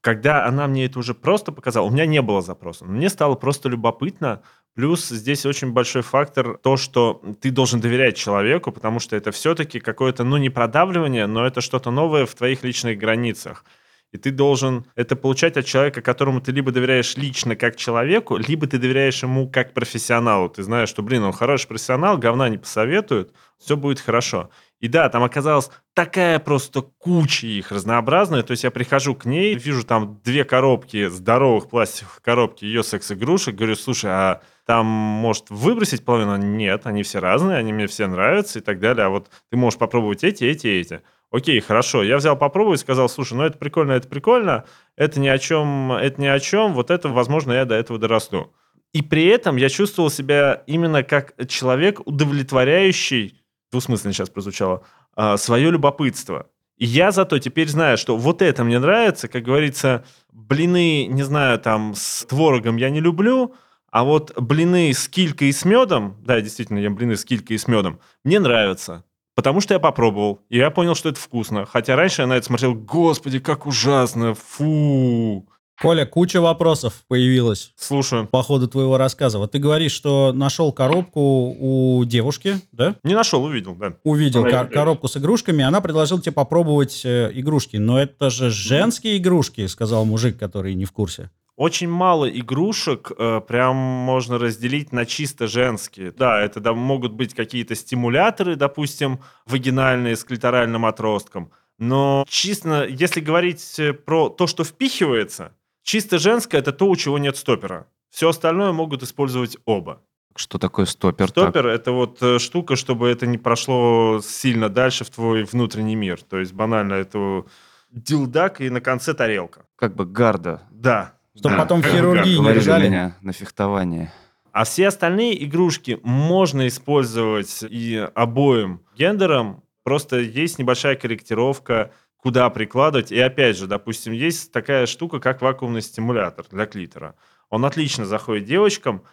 Когда 0.00 0.46
она 0.46 0.66
мне 0.68 0.86
это 0.86 0.98
уже 0.98 1.12
просто 1.12 1.52
показала, 1.52 1.86
у 1.86 1.90
меня 1.90 2.06
не 2.06 2.22
было 2.22 2.40
запроса, 2.40 2.84
но 2.84 2.92
мне 2.92 3.10
стало 3.10 3.34
просто 3.34 3.68
любопытно, 3.68 4.42
Плюс 4.78 5.08
здесь 5.08 5.44
очень 5.44 5.72
большой 5.72 6.02
фактор 6.02 6.56
то, 6.56 6.76
что 6.76 7.20
ты 7.40 7.50
должен 7.50 7.80
доверять 7.80 8.16
человеку, 8.16 8.70
потому 8.70 9.00
что 9.00 9.16
это 9.16 9.32
все-таки 9.32 9.80
какое-то, 9.80 10.22
ну, 10.22 10.36
не 10.36 10.50
продавливание, 10.50 11.26
но 11.26 11.44
это 11.44 11.60
что-то 11.60 11.90
новое 11.90 12.26
в 12.26 12.34
твоих 12.36 12.62
личных 12.62 12.96
границах. 12.96 13.64
И 14.12 14.16
ты 14.16 14.30
должен 14.30 14.86
это 14.94 15.16
получать 15.16 15.56
от 15.56 15.66
человека, 15.66 16.00
которому 16.00 16.40
ты 16.40 16.50
либо 16.50 16.72
доверяешь 16.72 17.16
лично 17.16 17.56
как 17.56 17.76
человеку, 17.76 18.36
либо 18.36 18.66
ты 18.66 18.78
доверяешь 18.78 19.22
ему 19.22 19.48
как 19.50 19.74
профессионалу. 19.74 20.48
Ты 20.48 20.62
знаешь, 20.62 20.88
что, 20.88 21.02
блин, 21.02 21.24
он 21.24 21.32
хороший 21.32 21.68
профессионал, 21.68 22.16
говна 22.16 22.48
не 22.48 22.56
посоветует, 22.56 23.32
все 23.58 23.76
будет 23.76 24.00
хорошо. 24.00 24.50
И 24.80 24.88
да, 24.88 25.08
там 25.08 25.24
оказалась 25.24 25.70
такая 25.92 26.38
просто 26.38 26.82
куча 26.82 27.46
их 27.46 27.72
разнообразная. 27.72 28.42
То 28.42 28.52
есть 28.52 28.64
я 28.64 28.70
прихожу 28.70 29.14
к 29.14 29.24
ней, 29.24 29.56
вижу 29.56 29.84
там 29.84 30.20
две 30.24 30.44
коробки, 30.44 31.08
здоровых 31.08 31.68
пластиковых 31.68 32.22
коробки 32.22 32.64
ее 32.64 32.84
секс-игрушек, 32.84 33.56
говорю, 33.56 33.74
слушай, 33.74 34.10
а 34.10 34.40
там, 34.66 34.86
может, 34.86 35.50
выбросить 35.50 36.04
половину? 36.04 36.36
Нет, 36.36 36.82
они 36.84 37.02
все 37.02 37.18
разные, 37.18 37.56
они 37.56 37.72
мне 37.72 37.86
все 37.88 38.06
нравятся 38.06 38.60
и 38.60 38.62
так 38.62 38.78
далее. 38.78 39.06
А 39.06 39.08
вот 39.08 39.28
ты 39.50 39.56
можешь 39.56 39.78
попробовать 39.78 40.24
эти, 40.24 40.44
эти, 40.44 40.66
эти. 40.68 41.02
Окей, 41.30 41.60
хорошо. 41.60 42.02
Я 42.02 42.16
взял 42.16 42.36
попробовать, 42.36 42.80
сказал, 42.80 43.08
слушай, 43.08 43.34
ну 43.34 43.42
это 43.42 43.58
прикольно, 43.58 43.92
это 43.92 44.08
прикольно, 44.08 44.64
это 44.96 45.20
ни 45.20 45.28
о 45.28 45.38
чем, 45.38 45.92
это 45.92 46.20
ни 46.20 46.26
о 46.26 46.40
чем, 46.40 46.72
вот 46.72 46.90
это, 46.90 47.08
возможно, 47.08 47.52
я 47.52 47.64
до 47.66 47.74
этого 47.74 47.98
дорасту. 47.98 48.52
И 48.92 49.02
при 49.02 49.26
этом 49.26 49.56
я 49.56 49.68
чувствовал 49.68 50.10
себя 50.10 50.62
именно 50.66 51.02
как 51.02 51.34
человек, 51.48 52.00
удовлетворяющий, 52.06 53.42
двусмысленно 53.70 54.14
сейчас 54.14 54.30
прозвучало, 54.30 54.84
а, 55.14 55.36
свое 55.36 55.70
любопытство. 55.70 56.48
И 56.78 56.86
я 56.86 57.10
зато 57.10 57.38
теперь 57.38 57.68
знаю, 57.68 57.98
что 57.98 58.16
вот 58.16 58.40
это 58.40 58.64
мне 58.64 58.78
нравится, 58.78 59.28
как 59.28 59.42
говорится, 59.42 60.06
блины, 60.32 61.06
не 61.06 61.22
знаю, 61.24 61.58
там, 61.58 61.94
с 61.94 62.24
творогом 62.24 62.76
я 62.76 62.88
не 62.88 63.00
люблю, 63.00 63.54
а 63.90 64.04
вот 64.04 64.38
блины 64.40 64.92
с 64.94 65.08
килькой 65.08 65.48
и 65.48 65.52
с 65.52 65.64
медом, 65.64 66.16
да, 66.24 66.40
действительно, 66.40 66.78
ем 66.78 66.94
блины 66.94 67.16
с 67.16 67.24
килькой 67.24 67.56
и 67.56 67.58
с 67.58 67.66
медом, 67.66 68.00
мне 68.24 68.38
нравятся. 68.38 69.04
Потому 69.38 69.60
что 69.60 69.72
я 69.72 69.78
попробовал, 69.78 70.40
и 70.48 70.56
я 70.58 70.68
понял, 70.68 70.96
что 70.96 71.10
это 71.10 71.20
вкусно. 71.20 71.64
Хотя 71.64 71.94
раньше 71.94 72.22
я 72.22 72.26
на 72.26 72.32
это 72.32 72.46
смотрел, 72.46 72.74
господи, 72.74 73.38
как 73.38 73.66
ужасно, 73.66 74.34
фу. 74.34 75.48
Коля, 75.80 76.06
куча 76.06 76.40
вопросов 76.40 77.04
появилась. 77.06 77.72
Слушаю. 77.76 78.26
По 78.26 78.42
ходу 78.42 78.66
твоего 78.66 78.98
рассказа. 78.98 79.38
Вот 79.38 79.52
ты 79.52 79.60
говоришь, 79.60 79.92
что 79.92 80.32
нашел 80.32 80.72
коробку 80.72 81.54
у 81.56 82.04
девушки, 82.04 82.56
да? 82.72 82.96
Не 83.04 83.14
нашел, 83.14 83.44
увидел, 83.44 83.76
да. 83.76 83.92
Увидел 84.02 84.42
кор- 84.42 84.66
коробку 84.66 85.06
с 85.06 85.16
игрушками, 85.16 85.62
она 85.62 85.80
предложила 85.80 86.20
тебе 86.20 86.32
попробовать 86.32 87.02
э, 87.04 87.30
игрушки. 87.32 87.76
Но 87.76 87.96
это 88.00 88.30
же 88.30 88.50
женские 88.50 89.18
игрушки, 89.18 89.68
сказал 89.68 90.04
мужик, 90.04 90.36
который 90.36 90.74
не 90.74 90.84
в 90.84 90.90
курсе. 90.90 91.30
Очень 91.58 91.88
мало 91.88 92.30
игрушек 92.30 93.10
э, 93.18 93.40
прям 93.40 93.74
можно 93.74 94.38
разделить 94.38 94.92
на 94.92 95.04
чисто 95.04 95.48
женские. 95.48 96.12
Да, 96.12 96.40
это 96.40 96.60
да, 96.60 96.72
могут 96.72 97.14
быть 97.14 97.34
какие-то 97.34 97.74
стимуляторы, 97.74 98.54
допустим, 98.54 99.18
вагинальные 99.44 100.14
с 100.14 100.22
клиторальным 100.22 100.86
отростком. 100.86 101.50
Но 101.76 102.24
чисто, 102.28 102.86
если 102.86 103.18
говорить 103.18 103.76
э, 103.80 103.92
про 103.92 104.28
то, 104.28 104.46
что 104.46 104.62
впихивается, 104.62 105.52
чисто 105.82 106.20
женское– 106.20 106.58
это 106.60 106.70
то, 106.70 106.86
у 106.86 106.94
чего 106.94 107.18
нет 107.18 107.36
стопера. 107.36 107.88
Все 108.08 108.28
остальное 108.28 108.70
могут 108.70 109.02
использовать 109.02 109.56
оба. 109.64 110.00
Что 110.36 110.60
такое 110.60 110.86
стопер? 110.86 111.26
Стопер 111.26 111.66
это 111.66 111.90
вот 111.90 112.22
э, 112.22 112.38
штука, 112.38 112.76
чтобы 112.76 113.08
это 113.08 113.26
не 113.26 113.36
прошло 113.36 114.20
сильно 114.22 114.68
дальше 114.68 115.04
в 115.04 115.10
твой 115.10 115.42
внутренний 115.42 115.96
мир. 115.96 116.22
То 116.22 116.38
есть 116.38 116.52
банально 116.52 116.94
это 116.94 117.46
дилдак 117.90 118.60
и 118.60 118.70
на 118.70 118.80
конце 118.80 119.12
тарелка. 119.12 119.64
Как 119.74 119.96
бы 119.96 120.06
гарда. 120.06 120.62
Да, 120.70 121.17
чтобы 121.38 121.56
да, 121.56 121.62
потом 121.62 121.82
в 121.82 121.86
хирургии 121.86 122.36
не 122.36 122.52
лежали. 122.52 122.88
меня 122.88 123.16
на 123.20 123.32
фехтование. 123.32 124.12
А 124.52 124.64
все 124.64 124.88
остальные 124.88 125.44
игрушки 125.44 126.00
можно 126.02 126.66
использовать 126.66 127.62
и 127.62 128.08
обоим 128.14 128.80
гендерам. 128.96 129.62
Просто 129.84 130.18
есть 130.18 130.58
небольшая 130.58 130.96
корректировка, 130.96 131.92
куда 132.16 132.50
прикладывать. 132.50 133.12
И 133.12 133.20
опять 133.20 133.56
же, 133.56 133.66
допустим, 133.66 134.12
есть 134.12 134.50
такая 134.52 134.86
штука, 134.86 135.20
как 135.20 135.40
вакуумный 135.42 135.82
стимулятор 135.82 136.44
для 136.50 136.66
клитора. 136.66 137.14
Он 137.50 137.64
отлично 137.64 138.04
заходит 138.04 138.44
девочкам, 138.44 139.04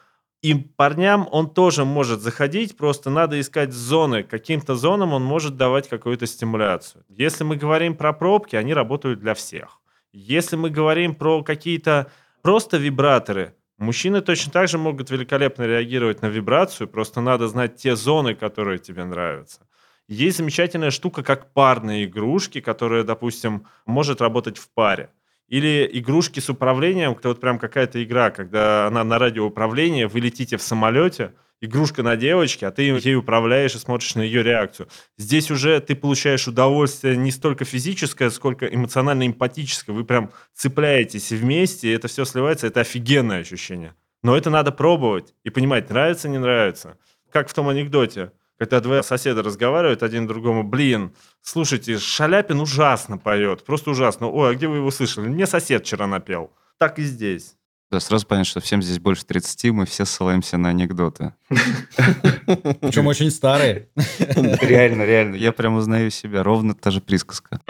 и 0.41 0.53
парням 0.53 1.27
он 1.31 1.49
тоже 1.49 1.85
может 1.85 2.21
заходить, 2.21 2.75
просто 2.75 3.09
надо 3.09 3.39
искать 3.39 3.71
зоны. 3.71 4.23
Каким-то 4.23 4.75
зонам 4.75 5.13
он 5.13 5.23
может 5.23 5.57
давать 5.57 5.87
какую-то 5.87 6.25
стимуляцию. 6.25 7.03
Если 7.07 7.43
мы 7.43 7.55
говорим 7.55 7.95
про 7.95 8.13
пробки, 8.13 8.55
они 8.55 8.73
работают 8.73 9.19
для 9.19 9.33
всех. 9.33 9.79
Если 10.17 10.55
мы 10.55 10.69
говорим 10.69 11.13
про 11.13 11.43
какие-то 11.43 12.09
просто 12.41 12.77
вибраторы, 12.77 13.53
мужчины 13.77 14.21
точно 14.21 14.49
так 14.49 14.69
же 14.69 14.77
могут 14.77 15.11
великолепно 15.11 15.63
реагировать 15.63 16.21
на 16.21 16.27
вибрацию, 16.27 16.87
просто 16.87 17.19
надо 17.19 17.49
знать 17.49 17.75
те 17.75 17.97
зоны, 17.97 18.33
которые 18.33 18.79
тебе 18.79 19.03
нравятся. 19.03 19.67
Есть 20.07 20.37
замечательная 20.37 20.91
штука, 20.91 21.21
как 21.21 21.51
парные 21.51 22.05
игрушки, 22.05 22.61
которая, 22.61 23.03
допустим, 23.03 23.67
может 23.85 24.21
работать 24.21 24.57
в 24.57 24.69
паре. 24.73 25.09
Или 25.49 25.89
игрушки 25.91 26.39
с 26.39 26.49
управлением, 26.49 27.11
это 27.11 27.27
вот 27.27 27.41
прям 27.41 27.59
какая-то 27.59 28.01
игра, 28.01 28.31
когда 28.31 28.87
она 28.87 29.03
на 29.03 29.19
радиоуправлении, 29.19 30.05
вы 30.05 30.21
летите 30.21 30.55
в 30.55 30.61
самолете, 30.61 31.33
игрушка 31.65 32.03
на 32.03 32.15
девочке, 32.15 32.67
а 32.67 32.71
ты 32.71 32.83
ей 32.83 33.15
управляешь 33.15 33.75
и 33.75 33.79
смотришь 33.79 34.15
на 34.15 34.21
ее 34.21 34.43
реакцию. 34.43 34.87
Здесь 35.17 35.51
уже 35.51 35.79
ты 35.81 35.95
получаешь 35.95 36.47
удовольствие 36.47 37.17
не 37.17 37.31
столько 37.31 37.65
физическое, 37.65 38.29
сколько 38.29 38.65
эмоционально-эмпатическое. 38.65 39.95
Вы 39.95 40.05
прям 40.05 40.31
цепляетесь 40.53 41.31
вместе, 41.31 41.89
и 41.89 41.91
это 41.91 42.07
все 42.07 42.25
сливается, 42.25 42.67
это 42.67 42.81
офигенное 42.81 43.41
ощущение. 43.41 43.95
Но 44.23 44.35
это 44.35 44.49
надо 44.49 44.71
пробовать 44.71 45.33
и 45.43 45.49
понимать, 45.49 45.89
нравится, 45.89 46.29
не 46.29 46.39
нравится. 46.39 46.97
Как 47.31 47.49
в 47.49 47.53
том 47.53 47.69
анекдоте, 47.69 48.31
когда 48.57 48.79
два 48.79 49.03
соседа 49.03 49.43
разговаривают 49.43 50.01
один 50.01 50.27
другому, 50.27 50.63
блин, 50.63 51.13
слушайте, 51.41 51.97
Шаляпин 51.97 52.59
ужасно 52.61 53.17
поет, 53.17 53.63
просто 53.65 53.91
ужасно. 53.91 54.27
Ой, 54.27 54.51
а 54.51 54.55
где 54.55 54.67
вы 54.67 54.77
его 54.77 54.91
слышали? 54.91 55.27
Мне 55.27 55.45
сосед 55.45 55.83
вчера 55.85 56.07
напел. 56.07 56.51
Так 56.77 56.99
и 56.99 57.03
здесь. 57.03 57.55
Да, 57.91 57.99
сразу 57.99 58.25
понятно, 58.25 58.49
что 58.49 58.59
всем 58.61 58.81
здесь 58.81 58.99
больше 58.99 59.25
30, 59.25 59.65
мы 59.71 59.85
все 59.85 60.05
ссылаемся 60.05 60.57
на 60.57 60.69
анекдоты. 60.69 61.33
Причем 61.47 63.05
очень 63.05 63.29
старые. 63.29 63.89
Реально, 64.17 65.03
реально. 65.03 65.35
Я 65.35 65.51
прям 65.51 65.75
узнаю 65.75 66.09
себя. 66.09 66.41
Ровно 66.41 66.73
та 66.73 66.89
же 66.89 66.99
присказка. 66.99 67.61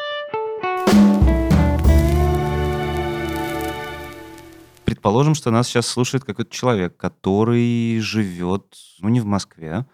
Предположим, 4.86 5.36
что 5.36 5.52
нас 5.52 5.68
сейчас 5.68 5.86
слушает 5.86 6.24
какой-то 6.24 6.52
человек, 6.52 6.96
который 6.96 8.00
живет, 8.00 8.64
ну, 9.00 9.10
не 9.10 9.20
в 9.20 9.26
Москве, 9.26 9.86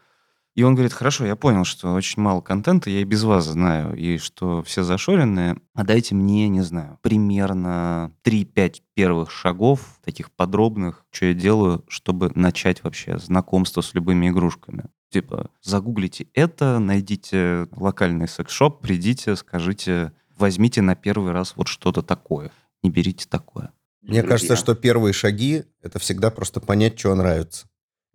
и 0.62 0.64
он 0.64 0.76
говорит, 0.76 0.94
хорошо, 0.94 1.26
я 1.26 1.36
понял, 1.36 1.64
что 1.64 1.92
очень 1.92 2.22
мало 2.22 2.40
контента, 2.42 2.92
я 2.92 3.00
и 3.00 3.04
без 3.04 3.24
вас 3.24 3.46
знаю, 3.46 3.96
и 3.96 4.20
что 4.20 4.62
все 4.62 4.84
зашоренные, 4.84 5.58
а 5.74 5.84
дайте 5.84 6.14
мне, 6.14 6.48
не 6.50 6.62
знаю, 6.62 7.00
примерно 7.02 8.12
3-5 8.24 8.82
первых 8.94 9.32
шагов, 9.32 9.98
таких 10.06 10.30
подробных, 10.30 11.04
что 11.10 11.26
я 11.26 11.34
делаю, 11.34 11.84
чтобы 11.88 12.32
начать 12.36 12.84
вообще 12.84 13.18
знакомство 13.18 13.82
с 13.82 13.96
любыми 13.96 14.30
игрушками. 14.30 14.84
Типа, 15.10 15.50
загуглите 15.64 16.28
это, 16.36 16.78
найдите 16.78 17.68
локальный 17.72 18.28
секс-шоп, 18.28 18.84
придите, 18.84 19.36
скажите, 19.36 20.14
возьмите 20.38 20.84
на 20.84 20.94
первый 20.94 21.32
раз 21.32 21.54
вот 21.56 21.70
что-то 21.70 22.04
такое, 22.04 22.52
не 22.84 22.92
берите 22.92 23.26
такое. 23.28 23.72
Мне 24.04 24.22
кажется, 24.22 24.56
что 24.56 24.76
первые 24.76 25.14
шаги— 25.14 25.64
это 25.82 25.98
всегда 25.98 26.30
просто 26.30 26.60
понять, 26.60 27.00
что 27.00 27.16
нравится. 27.16 27.66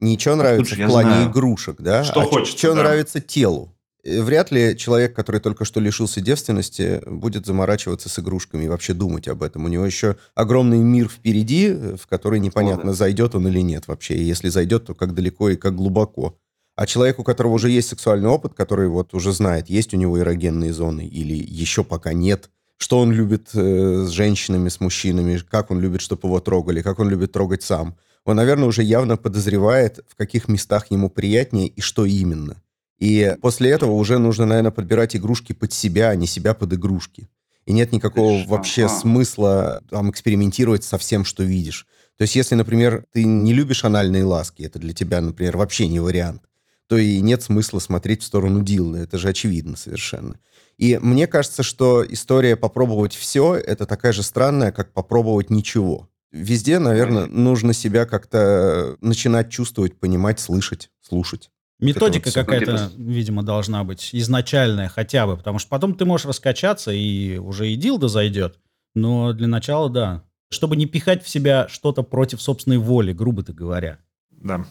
Не 0.00 0.18
что 0.18 0.34
нравится 0.36 0.74
Слушай, 0.74 0.86
в 0.86 0.88
плане 0.90 1.10
знаю. 1.10 1.30
игрушек, 1.30 1.76
да, 1.78 2.04
Что 2.04 2.20
а 2.20 2.24
хочется, 2.24 2.58
что 2.58 2.74
да. 2.74 2.82
нравится 2.82 3.20
телу. 3.20 3.72
Э, 4.04 4.22
Вряд 4.22 4.50
ли 4.50 4.76
человек, 4.76 5.14
который 5.14 5.40
только 5.40 5.64
что 5.64 5.80
лишился 5.80 6.20
девственности, 6.20 7.02
будет 7.06 7.46
заморачиваться 7.46 8.08
с 8.08 8.18
игрушками 8.18 8.64
и 8.64 8.68
вообще 8.68 8.92
думать 8.92 9.26
об 9.28 9.42
этом. 9.42 9.64
У 9.64 9.68
него 9.68 9.86
еще 9.86 10.16
огромный 10.34 10.78
мир 10.78 11.08
впереди, 11.08 11.68
э, 11.68 11.96
в 11.96 12.06
который 12.06 12.40
непонятно, 12.40 12.92
зайдет 12.92 13.34
он 13.34 13.48
или 13.48 13.60
нет 13.60 13.88
вообще. 13.88 14.14
И 14.14 14.22
если 14.22 14.48
зайдет, 14.48 14.86
то 14.86 14.94
как 14.94 15.14
далеко 15.14 15.50
и 15.50 15.56
как 15.56 15.74
глубоко. 15.74 16.36
А 16.76 16.86
человек, 16.86 17.18
у 17.18 17.24
которого 17.24 17.54
уже 17.54 17.70
есть 17.70 17.88
сексуальный 17.88 18.28
опыт, 18.28 18.52
который 18.52 18.88
вот 18.88 19.14
уже 19.14 19.32
знает, 19.32 19.70
есть 19.70 19.94
у 19.94 19.96
него 19.96 20.18
эрогенные 20.18 20.74
зоны 20.74 21.06
или 21.06 21.34
еще 21.34 21.82
пока 21.84 22.12
нет, 22.12 22.50
что 22.76 22.98
он 22.98 23.12
любит 23.12 23.48
э, 23.54 24.04
с 24.06 24.10
женщинами, 24.10 24.68
с 24.68 24.78
мужчинами, 24.80 25.38
как 25.38 25.70
он 25.70 25.80
любит, 25.80 26.02
чтобы 26.02 26.28
его 26.28 26.38
трогали, 26.40 26.82
как 26.82 26.98
он 26.98 27.08
любит 27.08 27.32
трогать 27.32 27.62
сам. 27.62 27.96
Он, 28.26 28.36
наверное, 28.36 28.68
уже 28.68 28.82
явно 28.82 29.16
подозревает, 29.16 30.00
в 30.08 30.16
каких 30.16 30.48
местах 30.48 30.90
ему 30.90 31.08
приятнее 31.08 31.68
и 31.68 31.80
что 31.80 32.04
именно. 32.04 32.62
И 32.98 33.36
после 33.40 33.70
этого 33.70 33.92
уже 33.92 34.18
нужно, 34.18 34.46
наверное, 34.46 34.72
подбирать 34.72 35.14
игрушки 35.14 35.52
под 35.52 35.72
себя, 35.72 36.10
а 36.10 36.16
не 36.16 36.26
себя 36.26 36.52
под 36.52 36.72
игрушки. 36.72 37.28
И 37.66 37.72
нет 37.72 37.92
никакого 37.92 38.40
Ага. 38.40 38.48
вообще 38.48 38.88
смысла 38.88 39.82
там 39.90 40.10
экспериментировать 40.10 40.84
со 40.84 40.98
всем, 40.98 41.24
что 41.24 41.42
видишь. 41.42 41.86
То 42.16 42.22
есть, 42.22 42.34
если, 42.34 42.54
например, 42.54 43.04
ты 43.12 43.24
не 43.24 43.52
любишь 43.52 43.84
анальные 43.84 44.24
ласки, 44.24 44.62
это 44.62 44.78
для 44.78 44.92
тебя, 44.92 45.20
например, 45.20 45.56
вообще 45.56 45.86
не 45.86 46.00
вариант, 46.00 46.42
то 46.88 46.96
и 46.96 47.20
нет 47.20 47.42
смысла 47.42 47.78
смотреть 47.78 48.22
в 48.22 48.26
сторону 48.26 48.62
Дилны. 48.62 48.98
Это 48.98 49.18
же 49.18 49.28
очевидно 49.28 49.76
совершенно. 49.76 50.38
И 50.78 50.98
мне 51.02 51.26
кажется, 51.26 51.62
что 51.62 52.04
история 52.08 52.56
попробовать 52.56 53.14
все 53.14 53.54
это 53.54 53.86
такая 53.86 54.12
же 54.12 54.22
странная, 54.22 54.72
как 54.72 54.92
попробовать 54.92 55.50
ничего. 55.50 56.08
Везде, 56.36 56.78
наверное, 56.78 57.26
нужно 57.26 57.72
себя 57.72 58.04
как-то 58.04 58.96
начинать 59.00 59.50
чувствовать, 59.50 59.98
понимать, 59.98 60.38
слышать, 60.38 60.90
слушать. 61.00 61.50
Методика 61.78 62.26
вот 62.26 62.34
какая-то, 62.34 62.90
видимо, 62.96 63.42
должна 63.42 63.84
быть 63.84 64.10
изначальная 64.12 64.88
хотя 64.88 65.26
бы, 65.26 65.36
потому 65.36 65.58
что 65.58 65.68
потом 65.68 65.94
ты 65.94 66.04
можешь 66.04 66.26
раскачаться, 66.26 66.90
и 66.90 67.38
уже 67.38 67.70
и 67.70 67.76
дилда 67.76 68.08
зайдет. 68.08 68.58
Но 68.94 69.32
для 69.32 69.46
начала, 69.46 69.90
да. 69.90 70.22
Чтобы 70.50 70.76
не 70.76 70.86
пихать 70.86 71.24
в 71.24 71.28
себя 71.28 71.68
что-то 71.68 72.02
против 72.02 72.40
собственной 72.40 72.78
воли, 72.78 73.12
грубо-то 73.12 73.52
говоря. 73.52 73.98
Да. 74.30 74.64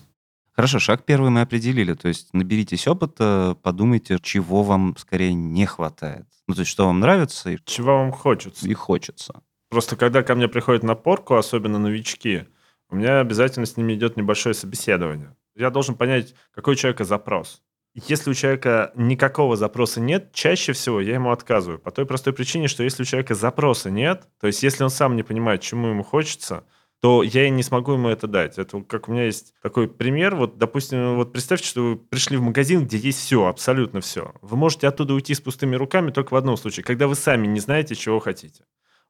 Хорошо, 0.54 0.80
шаг 0.80 1.04
первый 1.04 1.30
мы 1.32 1.42
определили. 1.42 1.94
То 1.94 2.08
есть 2.08 2.34
наберитесь 2.34 2.88
опыта, 2.88 3.58
подумайте, 3.62 4.18
чего 4.22 4.64
вам 4.64 4.96
скорее 4.98 5.34
не 5.34 5.66
хватает. 5.66 6.26
Ну, 6.48 6.54
то 6.56 6.62
есть 6.62 6.72
что 6.72 6.86
вам 6.86 7.00
нравится 7.02 7.50
и, 7.52 7.58
Чего 7.66 7.98
вам 7.98 8.12
хочется? 8.12 8.68
и 8.68 8.74
хочется. 8.74 9.42
Просто 9.76 9.98
когда 9.98 10.24
ко 10.24 10.36
мне 10.36 10.48
приходят 10.48 10.84
на 10.84 10.96
порку, 10.96 11.36
особенно 11.36 11.78
новички, 11.78 12.46
у 12.90 12.96
меня 12.96 13.20
обязательно 13.20 13.66
с 13.66 13.76
ними 13.76 13.92
идет 13.92 14.16
небольшое 14.16 14.56
собеседование. 14.56 15.36
Я 15.54 15.70
должен 15.70 15.96
понять, 15.96 16.34
какой 16.54 16.76
у 16.76 16.78
человека 16.78 17.04
запрос. 17.04 17.62
Если 17.94 18.30
у 18.30 18.34
человека 18.34 18.94
никакого 18.96 19.58
запроса 19.58 20.00
нет, 20.00 20.32
чаще 20.32 20.72
всего 20.72 21.02
я 21.02 21.16
ему 21.16 21.30
отказываю. 21.30 21.78
По 21.78 21.92
той 21.92 22.06
простой 22.06 22.32
причине, 22.32 22.70
что 22.70 22.84
если 22.84 23.04
у 23.04 23.06
человека 23.06 23.36
запроса 23.36 23.92
нет, 23.92 24.30
то 24.40 24.48
есть 24.48 24.64
если 24.64 24.82
он 24.82 24.90
сам 24.90 25.18
не 25.18 25.24
понимает, 25.24 25.60
чему 25.60 25.88
ему 25.88 26.04
хочется, 26.04 26.64
то 27.02 27.22
я 27.22 27.46
и 27.46 27.50
не 27.50 27.62
смогу 27.62 27.92
ему 27.92 28.08
это 28.08 28.28
дать. 28.28 28.58
Это 28.58 28.82
как 28.82 29.10
у 29.10 29.12
меня 29.12 29.26
есть 29.26 29.56
такой 29.62 29.90
пример. 29.90 30.36
Вот, 30.36 30.58
допустим, 30.58 31.18
вот 31.18 31.34
представьте, 31.34 31.68
что 31.68 31.82
вы 31.82 31.96
пришли 31.98 32.38
в 32.38 32.42
магазин, 32.42 32.86
где 32.86 32.96
есть 32.96 33.20
все, 33.20 33.46
абсолютно 33.46 34.00
все. 34.00 34.34
Вы 34.42 34.56
можете 34.56 34.88
оттуда 34.88 35.14
уйти 35.16 35.34
с 35.34 35.42
пустыми 35.42 35.76
руками 35.76 36.12
только 36.12 36.34
в 36.34 36.38
одном 36.38 36.56
случае, 36.56 36.86
когда 36.86 37.10
вы 37.10 37.16
сами 37.16 37.46
не 37.46 37.60
знаете, 37.60 37.94
чего 37.96 38.20
хотите. 38.20 38.64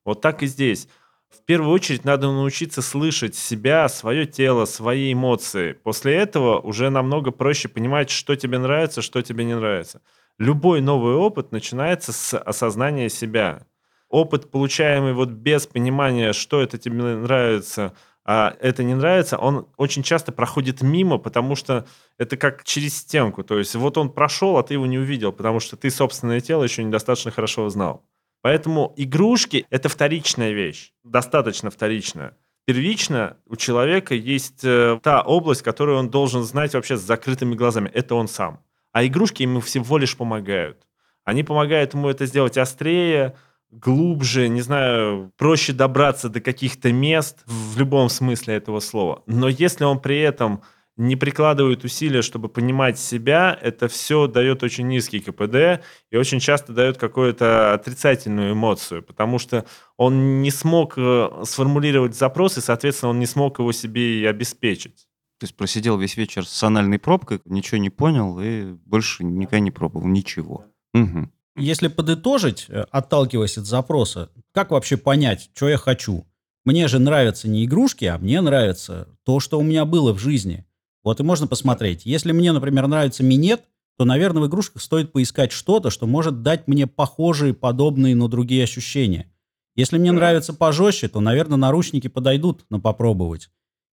Вот 0.06 0.22
так 0.22 0.44
и 0.44 0.48
здесь. 0.48 0.88
В 1.30 1.44
первую 1.44 1.74
очередь 1.74 2.06
надо 2.06 2.32
научиться 2.32 2.82
слышать 2.82 3.36
себя, 3.36 3.90
свое 3.90 4.26
тело, 4.26 4.66
свои 4.66 5.12
эмоции. 5.12 5.74
После 5.74 6.16
этого 6.16 6.60
уже 6.60 6.90
намного 6.90 7.32
проще 7.32 7.68
понимать, 7.68 8.10
что 8.10 8.36
тебе 8.36 8.58
нравится, 8.58 9.02
что 9.02 9.22
тебе 9.22 9.44
не 9.44 9.56
нравится. 9.56 10.02
Любой 10.38 10.82
новый 10.82 11.16
опыт 11.16 11.52
начинается 11.52 12.14
с 12.14 12.38
осознания 12.38 13.10
себя. 13.10 13.66
Опыт, 14.08 14.52
получаемый 14.52 15.14
вот 15.14 15.30
без 15.30 15.68
понимания, 15.68 16.32
что 16.32 16.62
это 16.62 16.78
тебе 16.78 17.16
нравится, 17.16 17.94
а 18.24 18.56
это 18.60 18.84
не 18.84 18.96
нравится, 18.96 19.38
он 19.38 19.68
очень 19.78 20.04
часто 20.04 20.32
проходит 20.32 20.82
мимо, 20.82 21.18
потому 21.18 21.56
что 21.56 21.86
это 22.18 22.38
как 22.38 22.64
через 22.64 22.98
стенку. 22.98 23.44
То 23.44 23.58
есть 23.58 23.76
вот 23.76 23.98
он 23.98 24.10
прошел, 24.10 24.58
а 24.58 24.64
ты 24.64 24.76
его 24.76 24.86
не 24.86 24.98
увидел, 24.98 25.32
потому 25.32 25.60
что 25.60 25.76
ты 25.76 25.90
собственное 25.90 26.40
тело 26.40 26.64
еще 26.64 26.84
недостаточно 26.84 27.32
хорошо 27.32 27.68
знал. 27.70 28.04
Поэтому 28.46 28.94
игрушки– 28.96 29.66
это 29.72 29.90
вторичная 29.90 30.52
вещь, 30.52 30.92
достаточно 31.04 31.72
вторичная. 31.72 32.38
Первично 32.66 33.38
у 33.48 33.56
человека 33.56 34.14
есть 34.14 34.64
э, 34.64 35.00
та 35.02 35.24
область, 35.24 35.64
которую 35.64 35.98
он 35.98 36.12
должен 36.12 36.44
знать 36.44 36.76
вообще 36.76 36.96
с 36.96 37.02
закрытыми 37.02 37.56
глазами. 37.56 37.90
Это 37.92 38.14
он 38.14 38.28
сам. 38.28 38.60
А 38.92 39.04
игрушки 39.04 39.42
ему 39.42 39.62
всего 39.62 39.98
лишь 39.98 40.16
помогают. 40.16 40.86
Они 41.24 41.42
помогают 41.42 41.96
ему 41.96 42.08
это 42.08 42.28
сделать 42.28 42.56
острее, 42.60 43.36
глубже, 43.72 44.48
не 44.48 44.62
знаю, 44.62 45.32
проще 45.38 45.74
добраться 45.74 46.30
до 46.30 46.40
каких-то 46.40 46.94
мест 46.94 47.40
в 47.48 47.80
любом 47.80 48.10
смысле 48.10 48.54
этого 48.54 48.80
слова. 48.80 49.24
Но 49.26 49.50
если 49.50 49.86
он 49.86 50.00
при 50.00 50.20
этом 50.20 50.62
не 50.98 51.16
прикладывает 51.16 51.84
усилия, 51.84 52.22
чтобы 52.22 52.48
понимать 52.48 52.98
себя, 52.98 53.58
это 53.62 53.88
все 53.88 54.28
дает 54.28 54.64
очень 54.64 54.88
низкий 54.88 55.20
КПД 55.20 55.84
и 56.10 56.18
очень 56.18 56.40
часто 56.40 56.74
дает 56.74 56.98
какую-то 56.98 57.74
отрицательную 57.74 58.54
эмоцию, 58.54 59.04
потому 59.04 59.38
что 59.38 59.66
он 59.98 60.42
не 60.42 60.52
смог 60.52 60.94
э, 60.98 61.30
сформулировать 61.44 62.16
запрос, 62.16 62.58
и, 62.58 62.62
соответственно, 62.62 63.10
он 63.10 63.20
не 63.20 63.26
смог 63.26 63.60
его 63.60 63.72
себе 63.72 64.22
и 64.22 64.26
обеспечить. 64.26 65.08
То 65.40 65.44
есть 65.44 65.56
просидел 65.58 65.98
весь 65.98 66.16
вечер 66.16 66.46
с 66.46 66.64
анальной 66.64 66.98
пробкой, 66.98 67.42
ничего 67.44 67.78
не 67.78 67.90
понял 67.90 68.40
и 68.40 68.74
больше 68.86 69.26
никогда 69.26 69.60
не 69.60 69.72
пробовал 69.72 70.08
ничего. 70.08 70.66
Мгм. 70.94 71.32
Если 71.58 71.90
подытожить, 71.90 72.66
э, 72.70 72.86
отталкиваясь 72.90 73.58
от 73.58 73.66
запроса, 73.66 74.32
как 74.54 74.72
вообще 74.72 74.96
понять, 74.96 75.50
что 75.54 75.68
я 75.68 75.78
хочу? 75.78 76.26
Мне 76.64 76.88
же 76.88 77.00
нравятся 77.00 77.50
не 77.50 77.66
игрушки, 77.66 78.06
а 78.06 78.18
мне 78.18 78.42
нравится 78.42 79.10
то, 79.24 79.40
что 79.40 79.60
у 79.60 79.64
меня 79.64 79.86
было 79.86 80.14
в 80.14 80.20
жизни. 80.20 80.66
Вот 81.06 81.20
и 81.20 81.24
можно 81.24 81.46
посмотреть. 81.48 82.02
Если 82.06 82.34
мне, 82.34 82.52
например, 82.52 82.88
нравится 82.88 83.24
минет, 83.24 83.62
то, 83.98 84.04
наверное, 84.04 84.42
в 84.42 84.48
игрушках 84.48 84.82
стоит 84.82 85.14
поискать 85.14 85.52
что-то, 85.52 85.92
что 85.92 86.08
может 86.08 86.42
дать 86.42 86.68
мне 86.68 86.88
похожие, 86.88 87.54
подобные, 87.54 88.16
но 88.16 88.28
другие 88.28 88.64
ощущения. 88.64 89.32
Если 89.76 89.98
мне 90.00 90.12
нравится 90.12 90.54
пожестче, 90.54 91.08
то, 91.08 91.22
наверное, 91.22 91.58
наручники 91.58 92.08
подойдут 92.08 92.66
на 92.70 92.80
попробовать. 92.80 93.50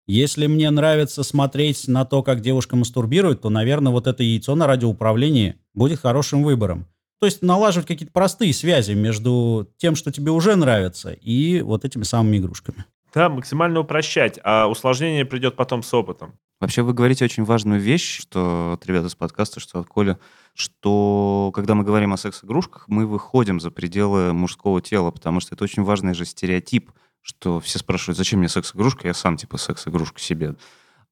Если 0.06 0.46
мне 0.46 0.70
нравится 0.70 1.22
смотреть 1.22 1.86
на 1.86 2.04
то, 2.04 2.22
как 2.22 2.40
девушка 2.40 2.76
мастурбирует, 2.76 3.42
то, 3.42 3.50
наверное, 3.50 3.92
вот 3.92 4.06
это 4.06 4.22
яйцо 4.22 4.54
на 4.56 4.66
радиоуправлении 4.66 5.56
будет 5.74 6.00
хорошим 6.00 6.42
выбором. 6.42 6.86
То 7.20 7.26
есть 7.26 7.42
налаживать 7.42 7.86
какие-то 7.86 8.12
простые 8.12 8.52
связи 8.52 8.92
между 8.92 9.68
тем, 9.76 9.94
что 9.94 10.10
тебе 10.10 10.32
уже 10.32 10.56
нравится, 10.56 11.12
и 11.12 11.60
вот 11.60 11.84
этими 11.84 12.02
самыми 12.02 12.38
игрушками. 12.38 12.84
Да, 13.14 13.28
максимально 13.28 13.80
упрощать, 13.80 14.38
а 14.42 14.68
усложнение 14.68 15.24
придет 15.24 15.56
потом 15.56 15.82
с 15.82 15.92
опытом. 15.92 16.38
Вообще 16.60 16.82
вы 16.82 16.92
говорите 16.92 17.24
очень 17.24 17.42
важную 17.44 17.80
вещь, 17.80 18.20
что 18.20 18.74
от 18.74 18.86
ребят 18.86 19.04
из 19.04 19.16
подкаста, 19.16 19.58
что 19.58 19.80
от 19.80 19.86
Коля, 19.86 20.18
что 20.54 21.50
когда 21.54 21.74
мы 21.74 21.82
говорим 21.82 22.12
о 22.12 22.16
секс-игрушках, 22.16 22.84
мы 22.86 23.06
выходим 23.06 23.58
за 23.58 23.70
пределы 23.70 24.32
мужского 24.32 24.80
тела, 24.80 25.10
потому 25.10 25.40
что 25.40 25.54
это 25.54 25.64
очень 25.64 25.82
важный 25.82 26.14
же 26.14 26.24
стереотип, 26.24 26.92
что 27.20 27.58
все 27.60 27.78
спрашивают, 27.78 28.16
зачем 28.16 28.38
мне 28.38 28.48
секс-игрушка, 28.48 29.08
я 29.08 29.14
сам 29.14 29.36
типа 29.36 29.56
секс-игрушка 29.56 30.20
себе. 30.20 30.54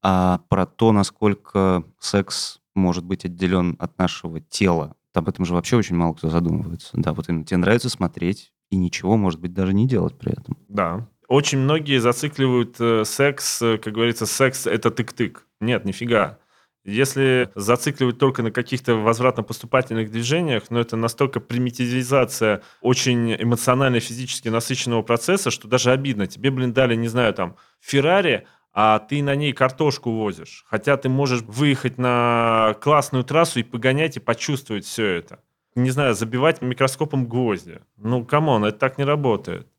А 0.01 0.39
про 0.49 0.65
то, 0.65 0.91
насколько 0.91 1.83
секс 1.99 2.59
может 2.73 3.03
быть 3.03 3.25
отделен 3.25 3.75
от 3.77 3.97
нашего 3.97 4.39
тела, 4.39 4.95
об 5.13 5.27
этом 5.27 5.43
же 5.43 5.53
вообще 5.53 5.75
очень 5.75 5.97
мало 5.97 6.13
кто 6.13 6.29
задумывается. 6.29 6.91
Да, 6.93 7.13
вот 7.13 7.27
именно 7.27 7.43
тебе 7.43 7.57
нравится 7.57 7.89
смотреть 7.89 8.53
и 8.69 8.77
ничего, 8.77 9.17
может 9.17 9.41
быть, 9.41 9.53
даже 9.53 9.73
не 9.73 9.85
делать 9.85 10.17
при 10.17 10.31
этом. 10.31 10.57
Да, 10.69 11.09
очень 11.31 11.59
многие 11.59 11.99
зацикливают 11.99 12.75
э, 12.79 13.05
секс, 13.05 13.61
э, 13.61 13.77
как 13.77 13.93
говорится, 13.93 14.25
секс 14.25 14.67
это 14.67 14.89
тык-тык. 14.89 15.37
Нет, 15.61 15.85
нифига. 15.85 16.39
Если 16.83 17.49
зацикливать 17.55 18.17
только 18.17 18.43
на 18.43 18.51
каких-то 18.51 18.95
возвратно-поступательных 18.95 20.11
движениях, 20.11 20.63
но 20.69 20.81
это 20.81 20.97
настолько 20.97 21.39
примитивизация 21.39 22.63
очень 22.81 23.33
эмоционально 23.35 24.01
физически 24.01 24.49
насыщенного 24.49 25.03
процесса, 25.03 25.51
что 25.51 25.69
даже 25.69 25.91
обидно. 25.91 26.27
Тебе, 26.27 26.51
блин, 26.51 26.73
дали, 26.73 26.95
не 26.95 27.07
знаю, 27.07 27.33
там, 27.33 27.55
Феррари, 27.79 28.45
а 28.73 28.99
ты 28.99 29.23
на 29.23 29.33
ней 29.35 29.53
картошку 29.53 30.11
возишь. 30.11 30.65
Хотя 30.67 30.97
ты 30.97 31.07
можешь 31.07 31.43
выехать 31.43 31.97
на 31.97 32.75
классную 32.81 33.23
трассу 33.23 33.61
и 33.61 33.63
погонять, 33.63 34.17
и 34.17 34.19
почувствовать 34.19 34.83
все 34.83 35.05
это. 35.05 35.39
Не 35.75 35.91
знаю, 35.91 36.13
забивать 36.13 36.61
микроскопом 36.61 37.25
гвозди. 37.25 37.79
Ну, 37.95 38.25
come 38.25 38.48
on, 38.48 38.65
это 38.65 38.77
так 38.77 38.97
не 38.97 39.05
работает. 39.05 39.70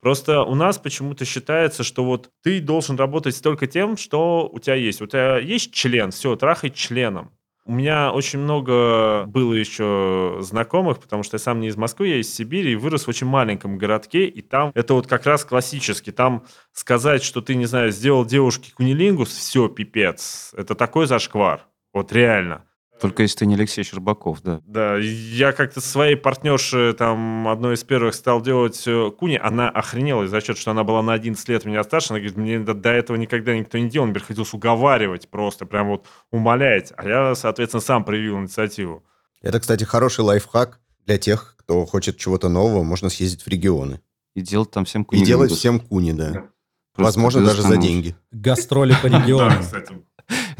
Просто 0.00 0.42
у 0.42 0.54
нас 0.54 0.78
почему-то 0.78 1.24
считается, 1.24 1.84
что 1.84 2.04
вот 2.04 2.30
ты 2.42 2.60
должен 2.60 2.96
работать 2.96 3.40
только 3.42 3.66
тем, 3.66 3.96
что 3.96 4.48
у 4.50 4.58
тебя 4.58 4.74
есть. 4.76 5.02
У 5.02 5.06
тебя 5.06 5.38
есть 5.38 5.74
член, 5.74 6.10
все, 6.10 6.36
трахай 6.36 6.70
членом. 6.70 7.32
У 7.66 7.72
меня 7.72 8.10
очень 8.10 8.38
много 8.38 9.26
было 9.26 9.52
еще 9.52 10.38
знакомых, 10.40 10.98
потому 10.98 11.22
что 11.22 11.34
я 11.34 11.38
сам 11.38 11.60
не 11.60 11.68
из 11.68 11.76
Москвы, 11.76 12.08
я 12.08 12.16
из 12.16 12.34
Сибири, 12.34 12.72
и 12.72 12.76
вырос 12.76 13.04
в 13.04 13.08
очень 13.08 13.26
маленьком 13.26 13.76
городке, 13.76 14.26
и 14.26 14.40
там 14.40 14.72
это 14.74 14.94
вот 14.94 15.06
как 15.06 15.26
раз 15.26 15.44
классически. 15.44 16.10
Там 16.10 16.46
сказать, 16.72 17.22
что 17.22 17.42
ты, 17.42 17.54
не 17.54 17.66
знаю, 17.66 17.92
сделал 17.92 18.24
девушке 18.24 18.72
кунилингус, 18.74 19.28
все, 19.28 19.68
пипец. 19.68 20.52
Это 20.56 20.74
такой 20.74 21.06
зашквар. 21.06 21.66
Вот 21.92 22.12
реально. 22.12 22.64
Только 23.00 23.22
если 23.22 23.38
ты 23.38 23.46
не 23.46 23.54
Алексей 23.54 23.82
Щербаков, 23.82 24.42
да. 24.42 24.60
Да, 24.66 24.96
я 24.98 25.52
как-то 25.52 25.80
своей 25.80 26.16
партнерше, 26.16 26.94
там, 26.98 27.48
одной 27.48 27.74
из 27.74 27.84
первых 27.84 28.14
стал 28.14 28.42
делать 28.42 28.82
э, 28.86 29.10
куни, 29.18 29.38
она 29.42 29.70
охренела 29.70 30.24
из-за 30.24 30.40
счета, 30.40 30.60
что 30.60 30.70
она 30.72 30.84
была 30.84 31.02
на 31.02 31.14
11 31.14 31.48
лет 31.48 31.64
меня 31.64 31.82
старше, 31.82 32.12
она 32.12 32.20
говорит, 32.20 32.36
мне 32.36 32.58
до 32.58 32.90
этого 32.90 33.16
никогда 33.16 33.56
никто 33.56 33.78
не 33.78 33.88
делал, 33.88 34.06
мне 34.06 34.14
приходилось 34.14 34.52
уговаривать 34.52 35.28
просто, 35.28 35.66
прям 35.66 35.88
вот 35.88 36.06
умолять, 36.30 36.92
а 36.96 37.08
я, 37.08 37.34
соответственно, 37.34 37.80
сам 37.80 38.04
проявил 38.04 38.38
инициативу. 38.38 39.02
Это, 39.40 39.60
кстати, 39.60 39.84
хороший 39.84 40.20
лайфхак 40.20 40.80
для 41.06 41.18
тех, 41.18 41.54
кто 41.58 41.86
хочет 41.86 42.18
чего-то 42.18 42.48
нового, 42.48 42.82
можно 42.82 43.08
съездить 43.08 43.42
в 43.42 43.48
регионы. 43.48 44.00
И 44.34 44.42
делать 44.42 44.70
там 44.70 44.84
всем 44.84 45.04
куни. 45.04 45.22
И 45.22 45.24
делать 45.24 45.50
всем 45.50 45.80
куни, 45.80 46.12
да. 46.12 46.50
Просто 46.94 47.20
Возможно, 47.20 47.44
даже 47.44 47.62
за 47.62 47.76
деньги. 47.76 48.16
Гастроли 48.30 48.94
по 49.00 49.06
регионам. 49.06 49.62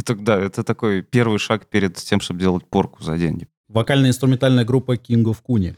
Это, 0.00 0.14
да, 0.14 0.38
это 0.38 0.62
такой 0.64 1.02
первый 1.02 1.38
шаг 1.38 1.66
перед 1.66 1.94
тем, 1.96 2.20
чтобы 2.20 2.40
делать 2.40 2.64
порку 2.64 3.02
за 3.02 3.18
деньги. 3.18 3.46
Вокально-инструментальная 3.68 4.64
группа 4.64 4.94
King 4.94 5.24
of 5.24 5.36
Kuni. 5.46 5.76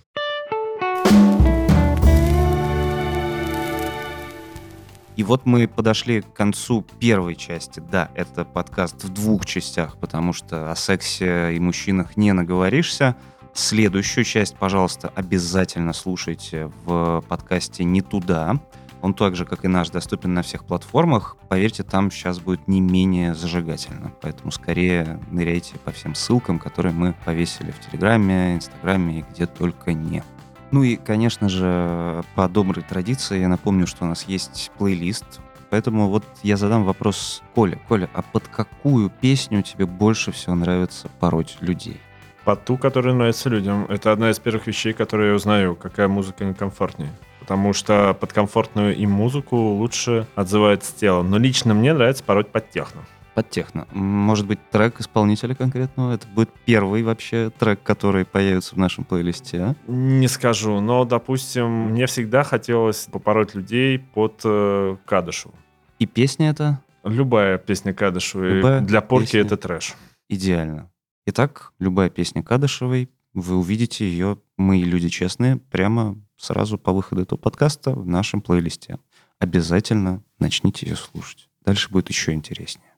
И 5.17 5.25
вот 5.25 5.45
мы 5.45 5.67
подошли 5.67 6.21
к 6.21 6.33
концу 6.33 6.87
первой 7.01 7.35
части. 7.35 7.83
Да, 7.91 8.11
это 8.15 8.45
подкаст 8.45 9.03
в 9.03 9.13
двух 9.13 9.45
частях, 9.45 9.99
потому 9.99 10.33
что 10.33 10.71
о 10.71 10.77
сексе 10.77 11.57
и 11.57 11.59
мужчинах 11.59 12.17
не 12.17 12.33
наговоришься. 12.33 13.17
Следующую 13.55 14.23
часть, 14.23 14.57
пожалуйста, 14.57 15.13
обязательно 15.17 15.93
слушайте 15.93 16.71
в 16.85 17.25
подкасте 17.29 17.83
«Не 17.83 18.03
туда». 18.03 18.61
Он 19.03 19.15
так 19.15 19.35
же, 19.35 19.45
как 19.45 19.65
и 19.65 19.69
наш, 19.69 19.91
доступен 19.91 20.33
на 20.33 20.43
всех 20.43 20.65
платформах. 20.65 21.37
Поверьте, 21.49 21.83
там 21.83 22.11
сейчас 22.12 22.38
будет 22.38 22.69
не 22.69 22.81
менее 22.81 23.35
зажигательно. 23.35 24.12
Поэтому 24.23 24.53
скорее 24.53 25.21
ныряйте 25.31 25.75
по 25.85 25.91
всем 25.91 26.15
ссылкам, 26.15 26.61
которые 26.61 26.95
мы 26.95 27.15
повесили 27.25 27.73
в 27.73 27.81
Телеграме, 27.81 28.55
Инстаграме 28.55 29.19
и 29.19 29.25
где 29.29 29.47
только 29.47 29.93
не. 29.93 30.23
Ну 30.71 30.85
и, 30.85 30.95
конечно 30.97 31.49
же, 31.49 32.23
по 32.37 32.49
доброй 32.49 32.85
традиции 32.85 33.41
я 33.41 33.49
напомню, 33.49 33.88
что 33.88 34.05
у 34.05 34.09
нас 34.09 34.25
есть 34.25 34.71
плейлист, 34.79 35.41
Поэтому 35.69 36.11
вот 36.11 36.25
я 36.43 36.59
задам 36.59 36.85
вопрос 36.85 37.43
Коле. 37.55 37.79
Коля, 37.88 38.11
а 38.12 38.21
под 38.21 38.47
какую 38.47 39.09
песню 39.09 39.62
тебе 39.62 39.87
больше 39.87 40.31
всего 40.31 40.55
нравится 40.55 41.09
пороть 41.19 41.57
людей? 41.61 41.99
Под 42.45 42.67
ту, 42.67 42.77
которая 42.77 43.15
нравится 43.15 43.49
людям. 43.49 43.87
Это 43.88 44.12
одна 44.12 44.29
из 44.29 44.38
первых 44.38 44.67
вещей, 44.67 44.93
которые 44.93 45.31
я 45.31 45.35
узнаю, 45.35 45.75
какая 45.75 46.09
музыка 46.09 46.45
им 46.45 46.53
комфортнее 46.53 47.11
потому 47.42 47.72
что 47.72 48.14
под 48.14 48.33
комфортную 48.33 48.96
им 48.96 49.11
музыку 49.11 49.57
лучше 49.57 50.28
отзывается 50.37 50.94
тело. 50.96 51.24
Но 51.24 51.38
лично 51.38 51.74
мне 51.74 51.92
нравится 51.92 52.22
пороть 52.22 52.48
под 52.52 52.70
техно. 52.70 53.02
Под 53.35 53.50
техно. 53.50 53.88
Может 53.90 54.46
быть, 54.46 54.61
трек 54.70 55.00
исполнителя 55.00 55.57
конкретного? 55.57 56.12
Это 56.14 56.28
будет 56.28 56.50
первый 56.64 57.02
вообще 57.02 57.50
трек, 57.59 57.83
который 57.83 58.24
появится 58.24 58.76
в 58.76 58.78
нашем 58.78 59.02
плейлисте, 59.02 59.59
а? 59.61 59.74
Не 59.88 60.28
скажу, 60.28 60.78
но, 60.81 61.05
допустим, 61.05 61.90
мне 61.90 62.07
всегда 62.07 62.44
хотелось 62.44 63.09
попороть 63.11 63.57
людей 63.57 63.98
под 63.98 64.40
э, 64.44 64.96
Кадышеву. 65.05 65.55
И 65.98 66.07
песня 66.07 66.50
это? 66.50 66.81
Любая 67.02 67.59
песня 67.59 67.92
Кадышевой. 67.92 68.52
Любая 68.59 68.81
Для 68.83 69.00
порки 69.00 69.33
песня. 69.33 69.40
это 69.40 69.57
трэш. 69.57 69.94
Идеально. 70.28 70.90
Итак, 71.26 71.72
любая 71.81 72.09
песня 72.09 72.44
Кадышевой, 72.44 73.11
вы 73.35 73.57
увидите 73.57 74.07
ее, 74.09 74.38
мы 74.57 74.76
люди 74.76 75.09
честные, 75.09 75.57
прямо 75.57 76.16
сразу 76.42 76.76
по 76.76 76.92
выходу 76.92 77.22
этого 77.22 77.38
подкаста 77.38 77.92
в 77.92 78.07
нашем 78.07 78.42
плейлисте. 78.42 78.98
Обязательно 79.38 80.22
начните 80.38 80.87
ее 80.87 80.96
слушать. 80.96 81.48
Дальше 81.64 81.88
будет 81.90 82.09
еще 82.09 82.33
интереснее. 82.33 82.92